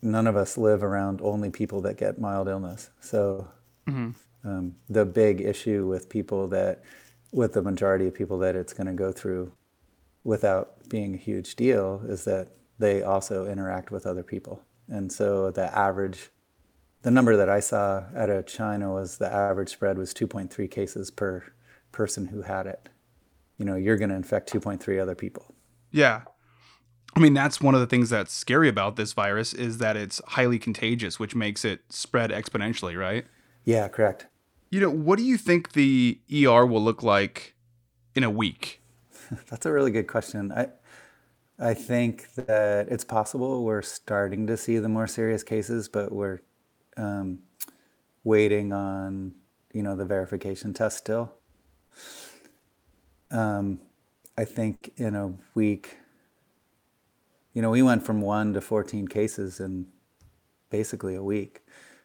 none 0.00 0.26
of 0.26 0.36
us 0.36 0.56
live 0.56 0.82
around 0.82 1.20
only 1.22 1.50
people 1.50 1.80
that 1.82 1.96
get 1.96 2.18
mild 2.18 2.48
illness. 2.48 2.90
So 3.00 3.48
mm-hmm. 3.86 4.10
um, 4.48 4.74
the 4.88 5.04
big 5.04 5.40
issue 5.40 5.86
with 5.86 6.08
people 6.08 6.48
that, 6.48 6.82
with 7.32 7.52
the 7.52 7.62
majority 7.62 8.06
of 8.06 8.14
people 8.14 8.38
that 8.38 8.56
it's 8.56 8.72
going 8.72 8.86
to 8.86 8.92
go 8.92 9.12
through 9.12 9.52
without 10.24 10.88
being 10.88 11.14
a 11.14 11.18
huge 11.18 11.56
deal, 11.56 12.02
is 12.06 12.24
that 12.24 12.48
they 12.82 13.00
also 13.00 13.46
interact 13.46 13.92
with 13.92 14.06
other 14.06 14.24
people. 14.24 14.60
And 14.88 15.10
so 15.12 15.52
the 15.52 15.74
average, 15.76 16.30
the 17.02 17.12
number 17.12 17.36
that 17.36 17.48
I 17.48 17.60
saw 17.60 18.04
out 18.16 18.28
of 18.28 18.44
China 18.46 18.92
was 18.92 19.18
the 19.18 19.32
average 19.32 19.68
spread 19.68 19.96
was 19.96 20.12
2.3 20.12 20.68
cases 20.68 21.10
per 21.10 21.44
person 21.92 22.26
who 22.26 22.42
had 22.42 22.66
it. 22.66 22.88
You 23.56 23.64
know, 23.64 23.76
you're 23.76 23.96
going 23.96 24.10
to 24.10 24.16
infect 24.16 24.52
2.3 24.52 25.00
other 25.00 25.14
people. 25.14 25.54
Yeah. 25.92 26.22
I 27.14 27.20
mean, 27.20 27.34
that's 27.34 27.60
one 27.60 27.74
of 27.76 27.80
the 27.80 27.86
things 27.86 28.10
that's 28.10 28.32
scary 28.32 28.68
about 28.68 28.96
this 28.96 29.12
virus 29.12 29.54
is 29.54 29.78
that 29.78 29.96
it's 29.96 30.20
highly 30.26 30.58
contagious, 30.58 31.20
which 31.20 31.36
makes 31.36 31.64
it 31.64 31.82
spread 31.88 32.30
exponentially, 32.30 32.98
right? 32.98 33.26
Yeah, 33.64 33.86
correct. 33.86 34.26
You 34.70 34.80
know, 34.80 34.90
what 34.90 35.18
do 35.18 35.24
you 35.24 35.36
think 35.36 35.72
the 35.72 36.18
ER 36.32 36.66
will 36.66 36.82
look 36.82 37.04
like 37.04 37.54
in 38.16 38.24
a 38.24 38.30
week? 38.30 38.82
That's 39.48 39.66
a 39.66 39.72
really 39.72 39.92
good 39.92 40.08
question. 40.08 40.50
I 40.50 40.68
I 41.62 41.74
think 41.74 42.34
that 42.34 42.88
it's 42.88 43.04
possible 43.04 43.62
we're 43.62 43.82
starting 43.82 44.48
to 44.48 44.56
see 44.56 44.78
the 44.78 44.88
more 44.88 45.06
serious 45.06 45.44
cases, 45.44 45.88
but 45.88 46.10
we're 46.10 46.40
um, 46.96 47.38
waiting 48.24 48.72
on 48.72 49.36
you 49.72 49.84
know 49.84 49.94
the 49.94 50.04
verification 50.04 50.74
test 50.74 50.98
still. 50.98 51.32
Um, 53.30 53.78
I 54.36 54.44
think 54.44 54.92
in 54.96 55.14
a 55.14 55.34
week, 55.54 55.98
you 57.54 57.62
know, 57.62 57.70
we 57.70 57.80
went 57.80 58.04
from 58.04 58.20
one 58.20 58.52
to 58.54 58.60
14 58.60 59.06
cases 59.06 59.60
in 59.60 59.86
basically 60.68 61.14
a 61.14 61.22
week. 61.22 61.62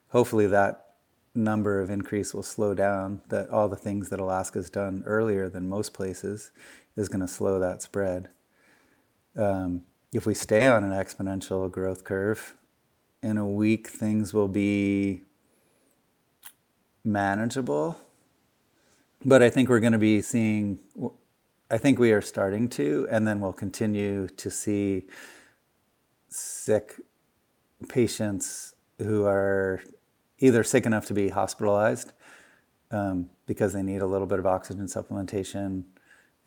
Hopefully 0.09 0.45
that 0.45 0.85
number 1.33 1.81
of 1.81 1.89
increase 1.89 2.31
will 2.31 2.43
slow 2.43 2.75
down, 2.75 3.21
that 3.29 3.49
all 3.49 3.67
the 3.67 3.75
things 3.75 4.09
that 4.09 4.19
Alaska's 4.19 4.69
done 4.69 5.01
earlier 5.07 5.49
than 5.49 5.67
most 5.67 5.93
places 5.93 6.51
is 6.95 7.09
going 7.09 7.21
to 7.21 7.27
slow 7.27 7.59
that 7.59 7.81
spread. 7.81 8.29
Um, 9.37 9.83
if 10.13 10.25
we 10.25 10.33
stay 10.33 10.67
on 10.67 10.83
an 10.83 10.91
exponential 10.91 11.69
growth 11.71 12.03
curve, 12.03 12.55
in 13.21 13.37
a 13.37 13.45
week 13.45 13.87
things 13.87 14.33
will 14.33 14.47
be 14.47 15.23
manageable. 17.03 17.99
But 19.25 19.41
I 19.41 19.49
think 19.49 19.69
we're 19.69 19.79
going 19.79 19.93
to 19.93 19.99
be 19.99 20.21
seeing, 20.21 20.79
I 21.69 21.77
think 21.77 21.99
we 21.99 22.11
are 22.11 22.21
starting 22.21 22.69
to, 22.69 23.07
and 23.09 23.27
then 23.27 23.39
we'll 23.39 23.53
continue 23.53 24.27
to 24.27 24.51
see 24.51 25.03
sick 26.29 26.95
patients 27.89 28.75
who 28.99 29.25
are 29.25 29.81
either 30.39 30.63
sick 30.63 30.85
enough 30.85 31.05
to 31.07 31.13
be 31.13 31.29
hospitalized 31.29 32.11
um, 32.91 33.29
because 33.45 33.73
they 33.73 33.81
need 33.81 34.01
a 34.01 34.05
little 34.05 34.27
bit 34.27 34.39
of 34.39 34.45
oxygen 34.45 34.85
supplementation 34.85 35.83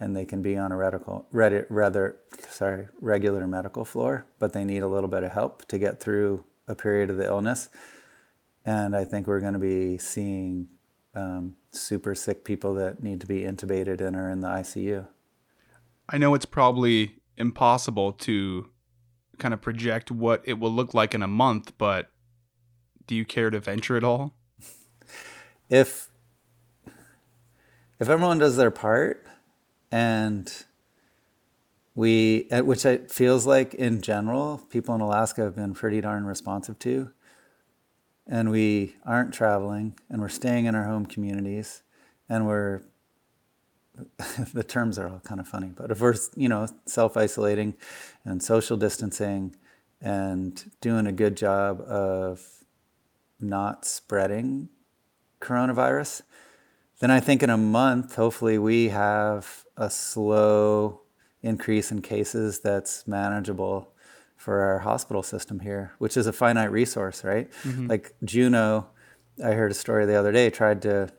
and 0.00 0.16
they 0.16 0.24
can 0.24 0.40
be 0.40 0.56
on 0.56 0.72
a 0.72 0.76
radical, 0.76 1.26
rather, 1.30 2.16
sorry, 2.48 2.88
regular 3.00 3.46
medical 3.46 3.84
floor, 3.84 4.26
but 4.38 4.54
they 4.54 4.64
need 4.64 4.82
a 4.82 4.88
little 4.88 5.10
bit 5.10 5.22
of 5.22 5.30
help 5.30 5.66
to 5.66 5.78
get 5.78 6.00
through 6.00 6.42
a 6.66 6.74
period 6.74 7.10
of 7.10 7.18
the 7.18 7.26
illness. 7.26 7.68
And 8.64 8.96
I 8.96 9.04
think 9.04 9.26
we're 9.26 9.40
going 9.40 9.52
to 9.52 9.58
be 9.58 9.98
seeing 9.98 10.68
um, 11.14 11.56
super 11.70 12.14
sick 12.14 12.44
people 12.44 12.74
that 12.74 13.02
need 13.02 13.20
to 13.20 13.26
be 13.26 13.42
intubated 13.42 14.00
and 14.00 14.16
are 14.16 14.30
in 14.30 14.40
the 14.40 14.48
ICU. 14.48 15.06
I 16.08 16.16
know 16.18 16.34
it's 16.34 16.46
probably 16.46 17.16
impossible 17.36 18.12
to 18.12 18.70
kind 19.38 19.52
of 19.52 19.60
project 19.60 20.10
what 20.10 20.42
it 20.44 20.58
will 20.58 20.72
look 20.72 20.94
like 20.94 21.14
in 21.14 21.22
a 21.22 21.28
month, 21.28 21.72
but 21.76 22.10
do 23.06 23.14
you 23.14 23.24
care 23.24 23.50
to 23.50 23.60
venture 23.60 23.96
at 23.96 24.04
all? 24.04 24.34
If 25.68 26.08
if 28.00 28.08
everyone 28.08 28.38
does 28.38 28.56
their 28.56 28.70
part 28.70 29.26
and 29.90 30.64
we 31.94 32.48
uh, 32.50 32.62
which 32.62 32.84
it 32.84 33.10
feels 33.10 33.46
like 33.46 33.74
in 33.74 34.00
general 34.00 34.58
people 34.70 34.94
in 34.94 35.00
Alaska 35.00 35.42
have 35.42 35.56
been 35.56 35.74
pretty 35.74 36.00
darn 36.00 36.24
responsive 36.24 36.78
to. 36.80 37.10
And 38.26 38.50
we 38.50 38.94
aren't 39.04 39.34
traveling 39.34 39.98
and 40.08 40.20
we're 40.20 40.28
staying 40.28 40.66
in 40.66 40.74
our 40.74 40.84
home 40.84 41.04
communities 41.04 41.82
and 42.28 42.46
we're 42.46 42.82
the 44.54 44.62
terms 44.62 44.98
are 44.98 45.08
all 45.08 45.20
kind 45.20 45.40
of 45.40 45.48
funny 45.48 45.70
but 45.74 45.90
if 45.90 46.00
we're 46.00 46.14
you 46.36 46.48
know 46.48 46.66
self-isolating 46.86 47.74
and 48.24 48.42
social 48.42 48.76
distancing 48.76 49.54
and 50.00 50.70
doing 50.80 51.06
a 51.06 51.12
good 51.12 51.36
job 51.36 51.80
of 51.82 52.64
not 53.40 53.84
spreading 53.84 54.68
coronavirus 55.40 56.22
then 57.00 57.10
i 57.10 57.20
think 57.20 57.42
in 57.42 57.50
a 57.50 57.58
month 57.58 58.14
hopefully 58.14 58.56
we 58.56 58.88
have 58.88 59.64
a 59.80 59.90
slow 59.90 61.00
increase 61.42 61.90
in 61.90 62.02
cases 62.02 62.60
that's 62.60 63.08
manageable 63.08 63.92
for 64.36 64.60
our 64.60 64.78
hospital 64.80 65.22
system 65.22 65.60
here, 65.60 65.92
which 65.98 66.16
is 66.16 66.26
a 66.26 66.32
finite 66.32 66.70
resource, 66.70 67.24
right? 67.24 67.50
Mm-hmm. 67.64 67.88
Like 67.88 68.14
Juneau, 68.22 68.86
I 69.44 69.52
heard 69.52 69.70
a 69.70 69.74
story 69.74 70.06
the 70.06 70.14
other 70.14 70.32
day, 70.32 70.50
tried 70.50 70.82
to 70.82 71.10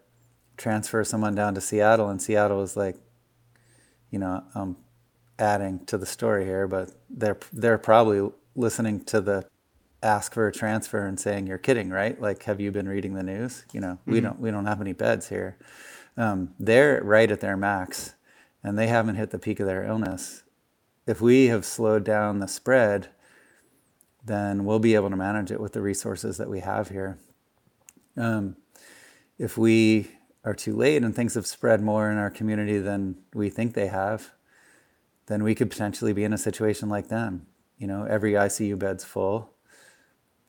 transfer 0.57 1.03
someone 1.03 1.33
down 1.33 1.55
to 1.55 1.61
Seattle, 1.61 2.09
and 2.09 2.21
Seattle 2.21 2.59
was 2.59 2.77
like, 2.77 2.95
you 4.11 4.19
know, 4.19 4.43
I'm 4.53 4.77
adding 5.39 5.83
to 5.87 5.97
the 5.97 6.05
story 6.05 6.45
here, 6.45 6.67
but 6.67 6.91
they're 7.09 7.37
they're 7.51 7.79
probably 7.79 8.31
listening 8.55 9.03
to 9.05 9.21
the 9.21 9.45
ask 10.03 10.33
for 10.33 10.47
a 10.47 10.51
transfer 10.51 11.05
and 11.05 11.19
saying 11.19 11.47
you're 11.47 11.57
kidding, 11.57 11.89
right? 11.89 12.19
Like, 12.21 12.43
have 12.43 12.59
you 12.59 12.71
been 12.71 12.87
reading 12.87 13.13
the 13.13 13.23
news? 13.23 13.65
You 13.73 13.81
know, 13.81 13.93
mm-hmm. 13.93 14.11
we 14.11 14.21
don't 14.21 14.39
we 14.39 14.51
don't 14.51 14.65
have 14.65 14.81
any 14.81 14.93
beds 14.93 15.29
here. 15.29 15.57
Um, 16.17 16.53
they're 16.59 17.01
right 17.03 17.31
at 17.31 17.39
their 17.39 17.57
max, 17.57 18.15
and 18.63 18.77
they 18.77 18.87
haven't 18.87 19.15
hit 19.15 19.31
the 19.31 19.39
peak 19.39 19.59
of 19.59 19.67
their 19.67 19.83
illness 19.83 20.43
if 21.07 21.21
we 21.21 21.47
have 21.47 21.65
slowed 21.65 22.03
down 22.03 22.39
the 22.39 22.47
spread, 22.47 23.09
then 24.23 24.65
we'll 24.65 24.79
be 24.79 24.95
able 24.95 25.09
to 25.09 25.15
manage 25.15 25.51
it 25.51 25.59
with 25.59 25.73
the 25.73 25.81
resources 25.81 26.37
that 26.37 26.49
we 26.49 26.59
have 26.59 26.89
here. 26.89 27.17
Um, 28.15 28.55
if 29.37 29.57
we 29.57 30.11
are 30.43 30.53
too 30.53 30.75
late 30.75 31.03
and 31.03 31.15
things 31.15 31.33
have 31.33 31.47
spread 31.47 31.81
more 31.81 32.09
in 32.11 32.17
our 32.17 32.29
community 32.29 32.77
than 32.77 33.15
we 33.33 33.49
think 33.49 33.73
they 33.73 33.87
have, 33.87 34.31
then 35.25 35.43
we 35.43 35.55
could 35.55 35.69
potentially 35.69 36.13
be 36.13 36.23
in 36.23 36.33
a 36.33 36.37
situation 36.37 36.89
like 36.89 37.07
them. 37.09 37.47
You 37.77 37.87
know, 37.87 38.05
every 38.05 38.33
ICU 38.33 38.77
bed's 38.77 39.03
full, 39.03 39.53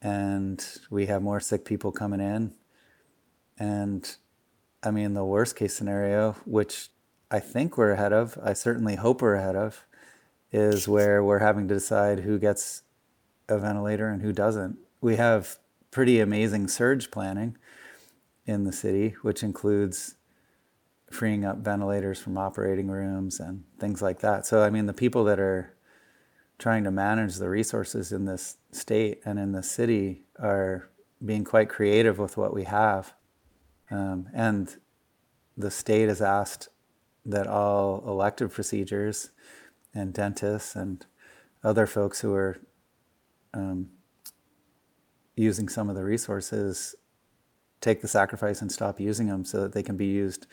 and 0.03 0.65
we 0.91 1.07
have 1.07 1.23
more 1.23 1.41
sick 1.41 1.65
people 1.65 1.93
coming 1.93 2.21
in. 2.21 2.53
And 3.59 4.17
I 4.83 4.91
mean, 4.91 5.15
the 5.15 5.25
worst 5.25 5.57
case 5.57 5.75
scenario, 5.75 6.33
which 6.45 6.92
I 7.33 7.41
think 7.41 7.79
we're 7.79 7.93
ahead 7.93 8.13
of, 8.13 8.39
I 8.43 8.53
certainly 8.53 8.97
hope 8.97 9.23
we're 9.23 9.37
ahead 9.37 9.57
of, 9.57 9.87
is 10.53 10.87
where 10.87 11.25
we're 11.25 11.39
having 11.39 11.67
to 11.69 11.75
decide 11.75 12.21
who 12.21 12.39
gets 12.39 12.83
a 13.49 13.59
ventilator 13.59 14.11
and 14.11 14.21
who 14.21 14.35
doesn't. 14.35 14.77
We 15.01 15.17
have 15.17 15.57
pretty 15.91 16.21
amazing 16.21 16.69
surge 16.69 17.11
planning 17.11 17.57
in 18.45 18.65
the 18.65 18.73
city, 18.73 19.15
which 19.23 19.43
includes 19.43 20.17
freeing 21.11 21.43
up 21.43 21.57
ventilators 21.57 22.21
from 22.21 22.37
operating 22.37 22.89
rooms 22.89 23.41
and 23.41 23.65
things 23.81 24.03
like 24.03 24.21
that. 24.21 24.45
So, 24.45 24.63
I 24.63 24.69
mean, 24.69 24.85
the 24.85 24.93
people 24.93 25.25
that 25.25 25.41
are 25.41 25.75
trying 26.59 26.85
to 26.85 26.91
manage 26.91 27.37
the 27.37 27.49
resources 27.49 28.13
in 28.13 28.27
this 28.27 28.59
state 28.73 29.23
and 29.25 29.39
in 29.39 29.53
the 29.53 29.63
city 29.63 30.25
are 30.39 30.91
being 31.25 31.45
quite 31.45 31.71
creative 31.71 32.19
with 32.19 32.37
what 32.37 32.53
we 32.53 32.65
have. 32.65 33.15
Um, 33.91 34.29
and 34.35 34.77
the 35.57 35.71
state 35.71 36.11
has 36.11 36.21
asked 36.21 36.69
that 37.25 37.47
all 37.47 38.03
elective 38.07 38.53
procedures 38.53 39.31
and 39.95 40.13
dentists 40.13 40.75
and 40.75 41.07
other 41.63 41.87
folks 41.87 42.21
who 42.21 42.35
are 42.35 42.59
um, 43.55 43.89
using 45.37 45.69
some 45.69 45.89
of 45.89 45.97
the 45.97 46.05
resources 46.05 46.95
take 47.81 48.01
the 48.01 48.09
sacrifice 48.09 48.63
and 48.63 48.71
stop 48.71 49.01
using 49.01 49.27
them 49.27 49.45
so 49.45 49.61
that 49.61 49.73
they 49.73 49.83
can 49.83 49.97
be 49.97 50.07
used 50.07 50.47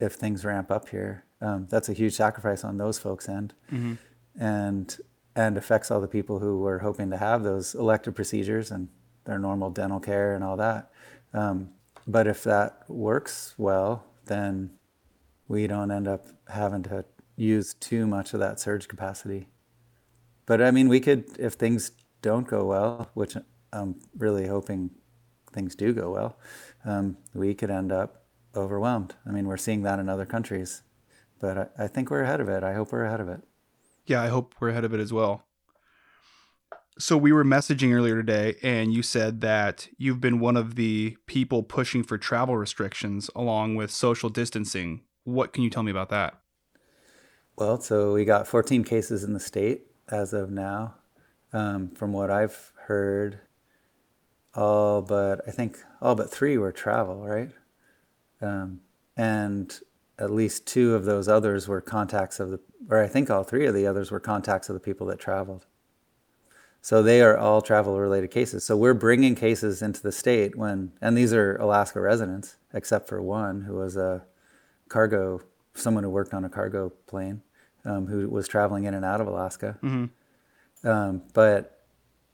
if 0.00 0.14
things 0.14 0.44
ramp 0.44 0.70
up 0.70 0.88
here. 0.88 1.24
Um, 1.40 1.66
that's 1.70 1.88
a 1.88 1.92
huge 1.92 2.14
sacrifice 2.14 2.62
on 2.64 2.76
those 2.78 2.98
folks' 2.98 3.28
end, 3.28 3.54
mm-hmm. 3.70 3.94
and 4.40 4.96
and 5.34 5.56
affects 5.56 5.90
all 5.90 6.00
the 6.00 6.08
people 6.08 6.38
who 6.38 6.58
were 6.58 6.80
hoping 6.80 7.10
to 7.10 7.16
have 7.16 7.42
those 7.42 7.74
elective 7.74 8.14
procedures 8.14 8.70
and 8.70 8.88
their 9.24 9.38
normal 9.38 9.70
dental 9.70 9.98
care 9.98 10.34
and 10.34 10.44
all 10.44 10.56
that. 10.56 10.90
Um, 11.32 11.70
but 12.06 12.26
if 12.26 12.42
that 12.44 12.82
works 12.88 13.54
well, 13.56 14.04
then 14.26 14.70
we 15.52 15.66
don't 15.66 15.90
end 15.90 16.08
up 16.08 16.24
having 16.48 16.82
to 16.82 17.04
use 17.36 17.74
too 17.74 18.06
much 18.06 18.32
of 18.32 18.40
that 18.40 18.58
surge 18.58 18.88
capacity. 18.88 19.48
But 20.46 20.62
I 20.62 20.70
mean, 20.70 20.88
we 20.88 20.98
could, 20.98 21.26
if 21.38 21.52
things 21.52 21.92
don't 22.22 22.48
go 22.48 22.64
well, 22.64 23.10
which 23.12 23.36
I'm 23.70 24.00
really 24.16 24.46
hoping 24.46 24.92
things 25.52 25.74
do 25.74 25.92
go 25.92 26.10
well, 26.10 26.38
um, 26.86 27.18
we 27.34 27.52
could 27.54 27.70
end 27.70 27.92
up 27.92 28.24
overwhelmed. 28.56 29.14
I 29.26 29.30
mean, 29.30 29.46
we're 29.46 29.58
seeing 29.58 29.82
that 29.82 29.98
in 29.98 30.08
other 30.08 30.24
countries, 30.24 30.82
but 31.38 31.58
I, 31.58 31.84
I 31.84 31.86
think 31.86 32.10
we're 32.10 32.22
ahead 32.22 32.40
of 32.40 32.48
it. 32.48 32.64
I 32.64 32.72
hope 32.72 32.90
we're 32.90 33.04
ahead 33.04 33.20
of 33.20 33.28
it. 33.28 33.42
Yeah, 34.06 34.22
I 34.22 34.28
hope 34.28 34.54
we're 34.58 34.70
ahead 34.70 34.84
of 34.84 34.94
it 34.94 35.00
as 35.00 35.12
well. 35.12 35.44
So 36.98 37.18
we 37.18 37.30
were 37.30 37.44
messaging 37.44 37.92
earlier 37.92 38.16
today, 38.16 38.56
and 38.62 38.94
you 38.94 39.02
said 39.02 39.42
that 39.42 39.88
you've 39.98 40.20
been 40.20 40.40
one 40.40 40.56
of 40.56 40.76
the 40.76 41.18
people 41.26 41.62
pushing 41.62 42.02
for 42.02 42.16
travel 42.16 42.56
restrictions 42.56 43.28
along 43.36 43.76
with 43.76 43.90
social 43.90 44.30
distancing. 44.30 45.02
What 45.24 45.52
can 45.52 45.62
you 45.62 45.70
tell 45.70 45.82
me 45.82 45.90
about 45.90 46.08
that? 46.10 46.38
Well, 47.56 47.80
so 47.80 48.14
we 48.14 48.24
got 48.24 48.46
14 48.46 48.82
cases 48.84 49.24
in 49.24 49.34
the 49.34 49.40
state 49.40 49.82
as 50.08 50.32
of 50.32 50.50
now. 50.50 50.94
Um, 51.52 51.90
from 51.90 52.12
what 52.14 52.30
I've 52.30 52.72
heard, 52.86 53.40
all 54.54 55.02
but 55.02 55.42
I 55.46 55.50
think 55.50 55.78
all 56.00 56.14
but 56.14 56.30
three 56.30 56.56
were 56.56 56.72
travel, 56.72 57.26
right? 57.26 57.50
Um, 58.40 58.80
and 59.16 59.78
at 60.18 60.30
least 60.30 60.66
two 60.66 60.94
of 60.94 61.04
those 61.04 61.28
others 61.28 61.68
were 61.68 61.80
contacts 61.80 62.40
of 62.40 62.50
the, 62.50 62.60
or 62.88 63.02
I 63.02 63.08
think 63.08 63.30
all 63.30 63.44
three 63.44 63.66
of 63.66 63.74
the 63.74 63.86
others 63.86 64.10
were 64.10 64.20
contacts 64.20 64.68
of 64.68 64.74
the 64.74 64.80
people 64.80 65.06
that 65.08 65.18
traveled. 65.18 65.66
So 66.80 67.02
they 67.02 67.22
are 67.22 67.36
all 67.36 67.62
travel 67.62 68.00
related 68.00 68.30
cases. 68.30 68.64
So 68.64 68.76
we're 68.76 68.94
bringing 68.94 69.34
cases 69.34 69.82
into 69.82 70.02
the 70.02 70.10
state 70.10 70.56
when, 70.56 70.92
and 71.00 71.16
these 71.16 71.32
are 71.32 71.56
Alaska 71.56 72.00
residents, 72.00 72.56
except 72.74 73.08
for 73.08 73.22
one 73.22 73.62
who 73.62 73.74
was 73.74 73.96
a 73.96 74.24
cargo, 74.92 75.40
someone 75.74 76.04
who 76.04 76.10
worked 76.10 76.34
on 76.34 76.44
a 76.44 76.48
cargo 76.48 76.90
plane, 77.06 77.42
um, 77.84 78.06
who 78.06 78.28
was 78.28 78.46
traveling 78.46 78.84
in 78.84 78.94
and 78.94 79.04
out 79.04 79.20
of 79.20 79.26
Alaska. 79.26 79.78
Um, 80.84 81.22
but 81.32 81.80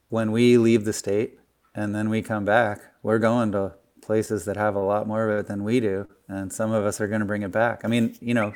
when 0.09 0.33
we 0.33 0.59
leave 0.59 0.85
the 0.85 0.93
state 0.93 1.39
and 1.75 1.95
then 1.95 2.09
we 2.11 2.23
come 2.23 2.45
back, 2.45 2.81
we're 3.03 3.19
going 3.19 3.53
to 3.53 3.75
places 4.01 4.45
that 4.47 4.57
have 4.57 4.75
a 4.75 4.81
lot 4.81 5.07
more 5.07 5.29
of 5.29 5.39
it 5.39 5.47
than 5.47 5.63
we 5.65 5.81
do. 5.81 6.07
And 6.29 6.53
some 6.53 6.73
of 6.73 6.85
us 6.85 7.01
are 7.01 7.07
going 7.09 7.21
to 7.21 7.27
bring 7.27 7.43
it 7.43 7.53
back. 7.53 7.83
I 7.85 7.89
mean, 7.89 8.17
you 8.21 8.35
know, 8.35 8.55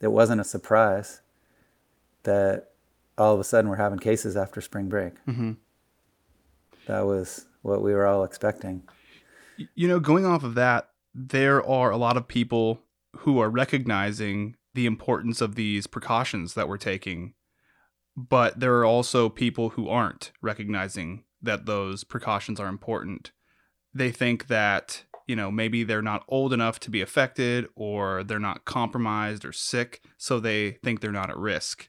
it 0.00 0.08
wasn't 0.12 0.40
a 0.40 0.44
surprise 0.44 1.20
that 2.22 2.70
all 3.18 3.34
of 3.34 3.40
a 3.40 3.44
sudden 3.44 3.68
we're 3.68 3.76
having 3.76 3.98
cases 3.98 4.36
after 4.36 4.60
spring 4.60 4.88
break. 4.88 5.14
That 6.86 7.04
was 7.06 7.46
what 7.62 7.82
we 7.82 7.92
were 7.94 8.06
all 8.06 8.24
expecting. 8.24 8.82
You 9.74 9.88
know, 9.88 10.00
going 10.00 10.24
off 10.24 10.44
of 10.44 10.54
that, 10.54 10.88
there 11.14 11.64
are 11.66 11.90
a 11.90 11.96
lot 11.96 12.16
of 12.16 12.26
people 12.26 12.80
who 13.18 13.38
are 13.38 13.50
recognizing 13.50 14.56
the 14.74 14.86
importance 14.86 15.40
of 15.40 15.54
these 15.54 15.86
precautions 15.86 16.54
that 16.54 16.68
we're 16.68 16.78
taking, 16.78 17.34
but 18.16 18.60
there 18.60 18.76
are 18.76 18.84
also 18.84 19.28
people 19.28 19.70
who 19.70 19.88
aren't 19.88 20.32
recognizing 20.40 21.24
that 21.40 21.66
those 21.66 22.04
precautions 22.04 22.58
are 22.60 22.68
important. 22.68 23.32
They 23.94 24.10
think 24.10 24.46
that, 24.46 25.04
you 25.26 25.36
know, 25.36 25.50
maybe 25.50 25.84
they're 25.84 26.02
not 26.02 26.24
old 26.28 26.52
enough 26.52 26.80
to 26.80 26.90
be 26.90 27.00
affected 27.00 27.66
or 27.74 28.22
they're 28.22 28.38
not 28.38 28.64
compromised 28.64 29.44
or 29.44 29.52
sick, 29.52 30.02
so 30.16 30.40
they 30.40 30.72
think 30.82 31.00
they're 31.00 31.12
not 31.12 31.30
at 31.30 31.36
risk. 31.36 31.88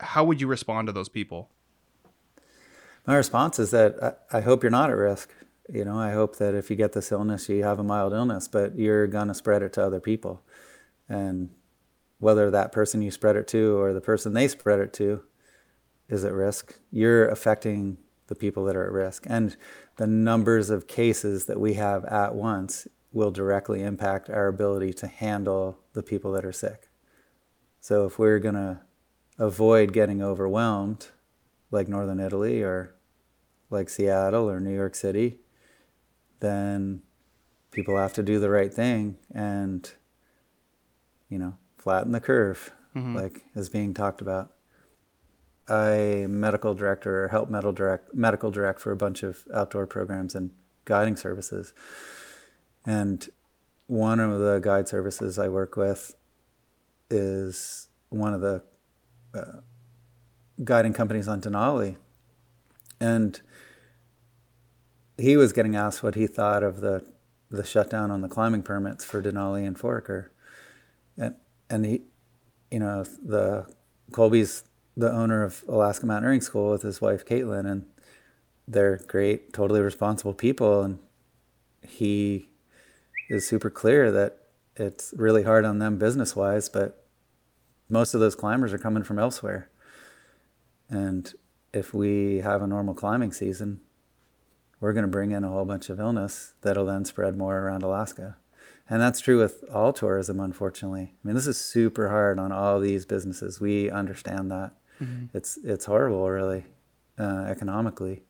How 0.00 0.24
would 0.24 0.40
you 0.40 0.46
respond 0.46 0.86
to 0.86 0.92
those 0.92 1.08
people? 1.08 1.50
My 3.06 3.16
response 3.16 3.58
is 3.58 3.70
that 3.70 4.20
I, 4.32 4.40
hope 4.40 4.62
you're 4.62 4.70
not 4.70 4.90
at 4.90 4.96
risk. 4.96 5.30
You 5.70 5.84
know, 5.84 5.98
I 5.98 6.12
hope 6.12 6.36
that 6.36 6.54
if 6.54 6.70
you 6.70 6.76
get 6.76 6.92
this 6.92 7.12
illness, 7.12 7.48
you 7.48 7.62
have 7.62 7.78
a 7.78 7.84
mild 7.84 8.14
illness, 8.14 8.48
but 8.48 8.78
you're 8.78 9.06
going 9.06 9.28
to 9.28 9.34
spread 9.34 9.62
it 9.62 9.72
to 9.74 9.84
other 9.84 10.00
people. 10.00 10.42
And 11.08 11.50
whether 12.18 12.50
that 12.50 12.72
person 12.72 13.02
you 13.02 13.10
spread 13.10 13.36
it 13.36 13.46
to 13.48 13.78
or 13.78 13.92
the 13.92 14.00
person 14.00 14.32
they 14.32 14.48
spread 14.48 14.80
it 14.80 14.92
to 14.94 15.22
is 16.08 16.24
at 16.24 16.32
risk, 16.32 16.78
you're 16.90 17.28
affecting 17.28 17.98
the 18.28 18.34
people 18.34 18.64
that 18.64 18.76
are 18.76 18.84
at 18.84 18.92
risk. 18.92 19.24
And 19.26 19.56
the 19.96 20.06
numbers 20.06 20.70
of 20.70 20.86
cases 20.86 21.44
that 21.46 21.60
we 21.60 21.74
have 21.74 22.04
at 22.06 22.34
once 22.34 22.88
will 23.12 23.30
directly 23.30 23.82
impact 23.82 24.30
our 24.30 24.48
ability 24.48 24.92
to 24.94 25.06
handle 25.06 25.78
the 25.92 26.02
people 26.02 26.32
that 26.32 26.44
are 26.44 26.52
sick. 26.52 26.88
So 27.80 28.06
if 28.06 28.18
we're 28.18 28.38
going 28.38 28.54
to 28.54 28.80
avoid 29.38 29.92
getting 29.92 30.22
overwhelmed, 30.22 31.08
like 31.70 31.88
Northern 31.88 32.20
Italy 32.20 32.62
or 32.62 32.94
like 33.70 33.90
Seattle 33.90 34.48
or 34.48 34.60
New 34.60 34.74
York 34.74 34.94
City, 34.94 35.38
then 36.40 37.02
people 37.70 37.96
have 37.96 38.12
to 38.14 38.22
do 38.22 38.38
the 38.40 38.50
right 38.50 38.72
thing 38.72 39.16
and, 39.34 39.90
you 41.28 41.38
know, 41.38 41.54
flatten 41.76 42.12
the 42.12 42.20
curve, 42.20 42.72
like 43.14 43.42
is 43.54 43.68
being 43.68 43.94
talked 43.94 44.20
about. 44.20 44.52
I 45.68 46.26
medical 46.28 46.74
director 46.74 47.24
or 47.24 47.28
help 47.28 47.50
medical 47.50 47.72
direct 47.72 48.14
medical 48.14 48.50
direct 48.50 48.80
for 48.80 48.90
a 48.90 48.96
bunch 48.96 49.22
of 49.22 49.44
outdoor 49.54 49.86
programs 49.86 50.34
and 50.34 50.50
guiding 50.86 51.16
services. 51.16 51.74
And 52.86 53.28
one 53.86 54.18
of 54.18 54.40
the 54.40 54.60
guide 54.60 54.88
services 54.88 55.38
I 55.38 55.48
work 55.48 55.76
with 55.76 56.14
is 57.10 57.88
one 58.08 58.32
of 58.32 58.40
the 58.40 58.62
uh, 59.34 59.60
guiding 60.64 60.94
companies 60.94 61.28
on 61.28 61.40
Denali. 61.40 61.96
And 63.00 63.40
he 65.18 65.36
was 65.36 65.52
getting 65.52 65.76
asked 65.76 66.02
what 66.02 66.14
he 66.14 66.26
thought 66.26 66.62
of 66.62 66.80
the 66.80 67.04
the 67.50 67.64
shutdown 67.64 68.10
on 68.10 68.20
the 68.20 68.28
climbing 68.28 68.62
permits 68.62 69.04
for 69.04 69.22
Denali 69.22 69.66
and 69.66 69.78
Foraker. 69.78 70.28
And 71.16 71.34
and 71.68 71.84
he 71.84 72.02
you 72.70 72.80
know, 72.80 73.04
the 73.22 73.66
Colby's 74.12 74.64
the 74.96 75.10
owner 75.12 75.44
of 75.44 75.64
Alaska 75.68 76.06
Mountaineering 76.06 76.40
School 76.40 76.70
with 76.70 76.82
his 76.82 77.00
wife 77.00 77.24
Caitlin, 77.24 77.70
and 77.70 77.86
they're 78.66 78.98
great, 79.06 79.52
totally 79.52 79.80
responsible 79.80 80.34
people. 80.34 80.82
And 80.82 80.98
he 81.82 82.48
is 83.30 83.46
super 83.46 83.70
clear 83.70 84.10
that 84.10 84.38
it's 84.76 85.14
really 85.16 85.44
hard 85.44 85.64
on 85.64 85.78
them 85.78 85.98
business 85.98 86.34
wise, 86.34 86.68
but 86.68 87.06
most 87.88 88.12
of 88.12 88.20
those 88.20 88.34
climbers 88.34 88.72
are 88.72 88.78
coming 88.78 89.04
from 89.04 89.18
elsewhere. 89.18 89.70
And 90.88 91.32
if 91.72 91.94
we 91.94 92.38
have 92.38 92.62
a 92.62 92.66
normal 92.66 92.94
climbing 92.94 93.32
season, 93.32 93.80
we're 94.80 94.92
going 94.92 95.04
to 95.04 95.10
bring 95.10 95.32
in 95.32 95.44
a 95.44 95.48
whole 95.48 95.64
bunch 95.64 95.90
of 95.90 95.98
illness 95.98 96.54
that'll 96.62 96.86
then 96.86 97.04
spread 97.04 97.36
more 97.36 97.58
around 97.58 97.82
Alaska. 97.82 98.36
And 98.90 99.02
that's 99.02 99.20
true 99.20 99.38
with 99.38 99.64
all 99.72 99.92
tourism, 99.92 100.40
unfortunately. 100.40 101.12
I 101.12 101.26
mean, 101.26 101.34
this 101.34 101.46
is 101.46 101.58
super 101.58 102.08
hard 102.08 102.38
on 102.38 102.52
all 102.52 102.80
these 102.80 103.04
businesses. 103.04 103.60
We 103.60 103.90
understand 103.90 104.50
that. 104.50 104.72
It's 105.34 105.58
it's 105.62 105.84
horrible, 105.84 106.28
really, 106.28 106.64
uh, 107.18 107.44
economically. 107.48 108.24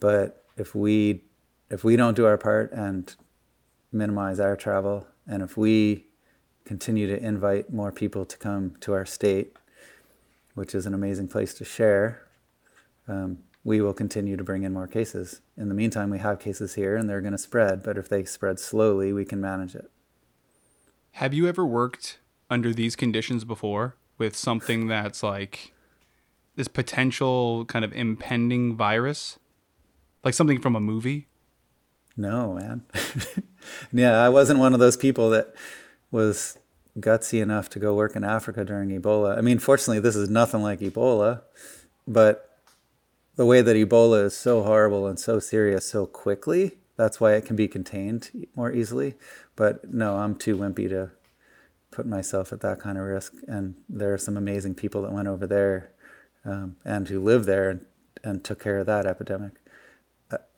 But 0.00 0.44
if 0.56 0.74
we 0.74 1.22
if 1.70 1.84
we 1.84 1.96
don't 1.96 2.14
do 2.14 2.26
our 2.26 2.36
part 2.36 2.72
and 2.72 3.14
minimize 3.92 4.40
our 4.40 4.56
travel, 4.56 5.06
and 5.26 5.42
if 5.42 5.56
we 5.56 6.06
continue 6.64 7.06
to 7.06 7.22
invite 7.22 7.72
more 7.72 7.92
people 7.92 8.24
to 8.26 8.36
come 8.36 8.74
to 8.80 8.92
our 8.92 9.06
state, 9.06 9.56
which 10.54 10.74
is 10.74 10.86
an 10.86 10.94
amazing 10.94 11.28
place 11.28 11.54
to 11.54 11.64
share, 11.64 12.26
um, 13.08 13.38
we 13.66 13.80
will 13.80 13.92
continue 13.92 14.36
to 14.36 14.44
bring 14.44 14.62
in 14.62 14.72
more 14.72 14.86
cases. 14.86 15.40
In 15.56 15.68
the 15.68 15.74
meantime, 15.74 16.08
we 16.08 16.20
have 16.20 16.38
cases 16.38 16.74
here 16.74 16.94
and 16.94 17.10
they're 17.10 17.20
going 17.20 17.32
to 17.32 17.38
spread, 17.38 17.82
but 17.82 17.98
if 17.98 18.08
they 18.08 18.24
spread 18.24 18.60
slowly, 18.60 19.12
we 19.12 19.24
can 19.24 19.40
manage 19.40 19.74
it. 19.74 19.90
Have 21.14 21.34
you 21.34 21.48
ever 21.48 21.66
worked 21.66 22.20
under 22.48 22.72
these 22.72 22.94
conditions 22.94 23.44
before 23.44 23.96
with 24.18 24.36
something 24.36 24.86
that's 24.86 25.20
like 25.24 25.72
this 26.54 26.68
potential 26.68 27.64
kind 27.64 27.84
of 27.84 27.92
impending 27.92 28.76
virus? 28.76 29.40
Like 30.22 30.34
something 30.34 30.60
from 30.60 30.76
a 30.76 30.80
movie? 30.80 31.26
No, 32.16 32.54
man. 32.54 32.84
yeah, 33.92 34.22
I 34.22 34.28
wasn't 34.28 34.60
one 34.60 34.74
of 34.74 34.78
those 34.78 34.96
people 34.96 35.28
that 35.30 35.52
was 36.12 36.56
gutsy 37.00 37.42
enough 37.42 37.68
to 37.70 37.80
go 37.80 37.96
work 37.96 38.14
in 38.14 38.22
Africa 38.22 38.64
during 38.64 38.90
Ebola. 38.90 39.36
I 39.36 39.40
mean, 39.40 39.58
fortunately, 39.58 39.98
this 39.98 40.14
is 40.14 40.30
nothing 40.30 40.62
like 40.62 40.78
Ebola, 40.78 41.42
but 42.06 42.45
the 43.36 43.46
way 43.46 43.60
that 43.62 43.76
Ebola 43.76 44.24
is 44.24 44.36
so 44.36 44.62
horrible 44.62 45.06
and 45.06 45.18
so 45.18 45.38
serious 45.38 45.86
so 45.88 46.06
quickly, 46.06 46.78
that's 46.96 47.20
why 47.20 47.34
it 47.34 47.44
can 47.44 47.54
be 47.54 47.68
contained 47.68 48.48
more 48.56 48.72
easily. 48.72 49.14
But 49.54 49.92
no, 49.92 50.16
I'm 50.16 50.34
too 50.34 50.56
wimpy 50.56 50.88
to 50.88 51.10
put 51.90 52.06
myself 52.06 52.52
at 52.52 52.60
that 52.60 52.80
kind 52.80 52.98
of 52.98 53.04
risk. 53.04 53.34
And 53.46 53.74
there 53.88 54.12
are 54.12 54.18
some 54.18 54.36
amazing 54.36 54.74
people 54.74 55.02
that 55.02 55.12
went 55.12 55.28
over 55.28 55.46
there 55.46 55.92
um, 56.44 56.76
and 56.84 57.08
who 57.08 57.20
live 57.22 57.44
there 57.44 57.70
and, 57.70 57.86
and 58.24 58.42
took 58.42 58.62
care 58.62 58.78
of 58.78 58.86
that 58.86 59.06
epidemic. 59.06 59.52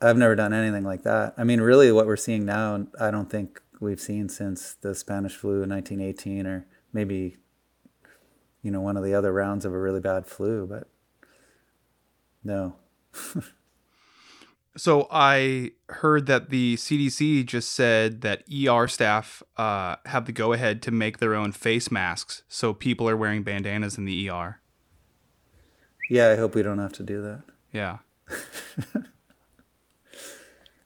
I've 0.01 0.17
never 0.17 0.35
done 0.35 0.53
anything 0.53 0.83
like 0.83 1.03
that. 1.03 1.35
I 1.37 1.43
mean, 1.43 1.61
really, 1.61 1.91
what 1.91 2.07
we're 2.07 2.17
seeing 2.17 2.45
now, 2.45 2.87
I 2.99 3.11
don't 3.11 3.29
think 3.29 3.61
we've 3.79 3.99
seen 3.99 4.27
since 4.27 4.73
the 4.73 4.95
Spanish 4.95 5.35
flu 5.35 5.61
in 5.61 5.69
1918 5.69 6.47
or 6.47 6.65
maybe, 6.91 7.37
you 8.63 8.71
know, 8.71 8.81
one 8.81 8.97
of 8.97 9.03
the 9.03 9.13
other 9.13 9.31
rounds 9.31 9.65
of 9.65 9.73
a 9.73 9.79
really 9.79 9.99
bad 9.99 10.25
flu. 10.25 10.65
But 10.65 10.87
no. 12.43 12.75
So 14.79 15.07
I 15.11 15.71
heard 15.89 16.25
that 16.27 16.51
the 16.51 16.75
CDC 16.77 17.45
just 17.45 17.73
said 17.73 18.21
that 18.21 18.43
ER 18.49 18.87
staff 18.87 19.43
uh, 19.57 19.97
have 20.05 20.25
the 20.25 20.31
go 20.31 20.53
ahead 20.53 20.81
to 20.83 20.91
make 20.91 21.17
their 21.17 21.35
own 21.35 21.51
face 21.51 21.91
masks. 21.91 22.43
So 22.47 22.73
people 22.73 23.09
are 23.09 23.17
wearing 23.17 23.43
bandanas 23.43 23.97
in 23.97 24.05
the 24.05 24.29
ER. 24.29 24.61
Yeah, 26.09 26.29
I 26.29 26.37
hope 26.37 26.55
we 26.55 26.63
don't 26.63 26.79
have 26.79 26.93
to 26.93 27.03
do 27.03 27.21
that. 27.21 27.41
Yeah. 27.73 27.97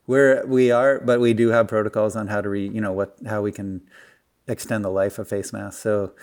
We're 0.08 0.44
we 0.48 0.72
are, 0.72 1.00
but 1.00 1.20
we 1.20 1.34
do 1.34 1.50
have 1.50 1.68
protocols 1.68 2.16
on 2.16 2.28
how 2.28 2.42
to 2.42 2.50
re, 2.50 2.68
you 2.68 2.82
know, 2.82 2.92
what 2.92 3.16
how 3.28 3.42
we 3.44 3.52
can 3.52 3.82
extend 4.48 4.84
the 4.84 4.90
life 4.90 5.20
of 5.20 5.30
face 5.30 5.54
masks. 5.54 5.82
So 5.82 6.14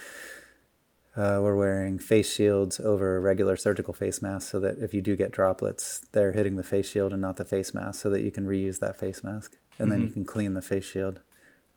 uh, 1.16 1.38
we're 1.42 1.56
wearing 1.56 1.98
face 1.98 2.32
shields 2.32 2.78
over 2.78 3.20
regular 3.20 3.56
surgical 3.56 3.92
face 3.92 4.22
masks, 4.22 4.50
so 4.50 4.60
that 4.60 4.78
if 4.78 4.94
you 4.94 5.02
do 5.02 5.16
get 5.16 5.32
droplets, 5.32 6.06
they're 6.12 6.32
hitting 6.32 6.56
the 6.56 6.62
face 6.62 6.88
shield 6.88 7.12
and 7.12 7.20
not 7.20 7.36
the 7.36 7.44
face 7.44 7.74
mask, 7.74 8.00
so 8.00 8.10
that 8.10 8.22
you 8.22 8.30
can 8.30 8.46
reuse 8.46 8.78
that 8.78 8.98
face 8.98 9.24
mask, 9.24 9.56
and 9.78 9.90
then 9.90 10.02
you 10.02 10.08
can 10.08 10.24
clean 10.24 10.54
the 10.54 10.62
face 10.62 10.84
shield. 10.84 11.20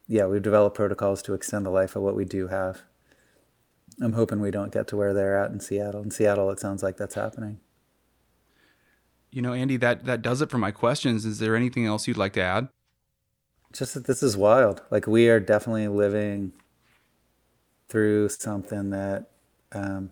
Yeah, 0.07 0.27
we've 0.27 0.41
developed 0.41 0.75
protocols 0.75 1.21
to 1.23 1.33
extend 1.33 1.65
the 1.65 1.71
life 1.71 1.95
of 1.95 2.03
what 2.03 2.15
we 2.15 2.25
do 2.25 2.47
have. 2.47 2.83
I'm 4.01 4.13
hoping 4.13 4.39
we 4.39 4.51
don't 4.51 4.71
get 4.71 4.87
to 4.87 4.97
where 4.97 5.13
they're 5.13 5.37
at 5.37 5.51
in 5.51 5.59
Seattle. 5.59 6.01
In 6.01 6.11
Seattle, 6.11 6.49
it 6.51 6.59
sounds 6.59 6.83
like 6.83 6.97
that's 6.97 7.15
happening. 7.15 7.59
You 9.31 9.41
know, 9.41 9.53
Andy, 9.53 9.77
that, 9.77 10.05
that 10.05 10.21
does 10.21 10.41
it 10.41 10.49
for 10.49 10.57
my 10.57 10.71
questions. 10.71 11.25
Is 11.25 11.39
there 11.39 11.55
anything 11.55 11.85
else 11.85 12.07
you'd 12.07 12.17
like 12.17 12.33
to 12.33 12.41
add? 12.41 12.69
just 13.73 13.95
that 13.95 14.05
this 14.05 14.23
is 14.23 14.37
wild. 14.37 14.81
Like 14.91 15.07
we 15.07 15.27
are 15.27 15.39
definitely 15.39 15.87
living 15.87 16.53
through 17.93 18.27
something 18.27 18.89
that 18.89 19.29
um, 19.71 20.11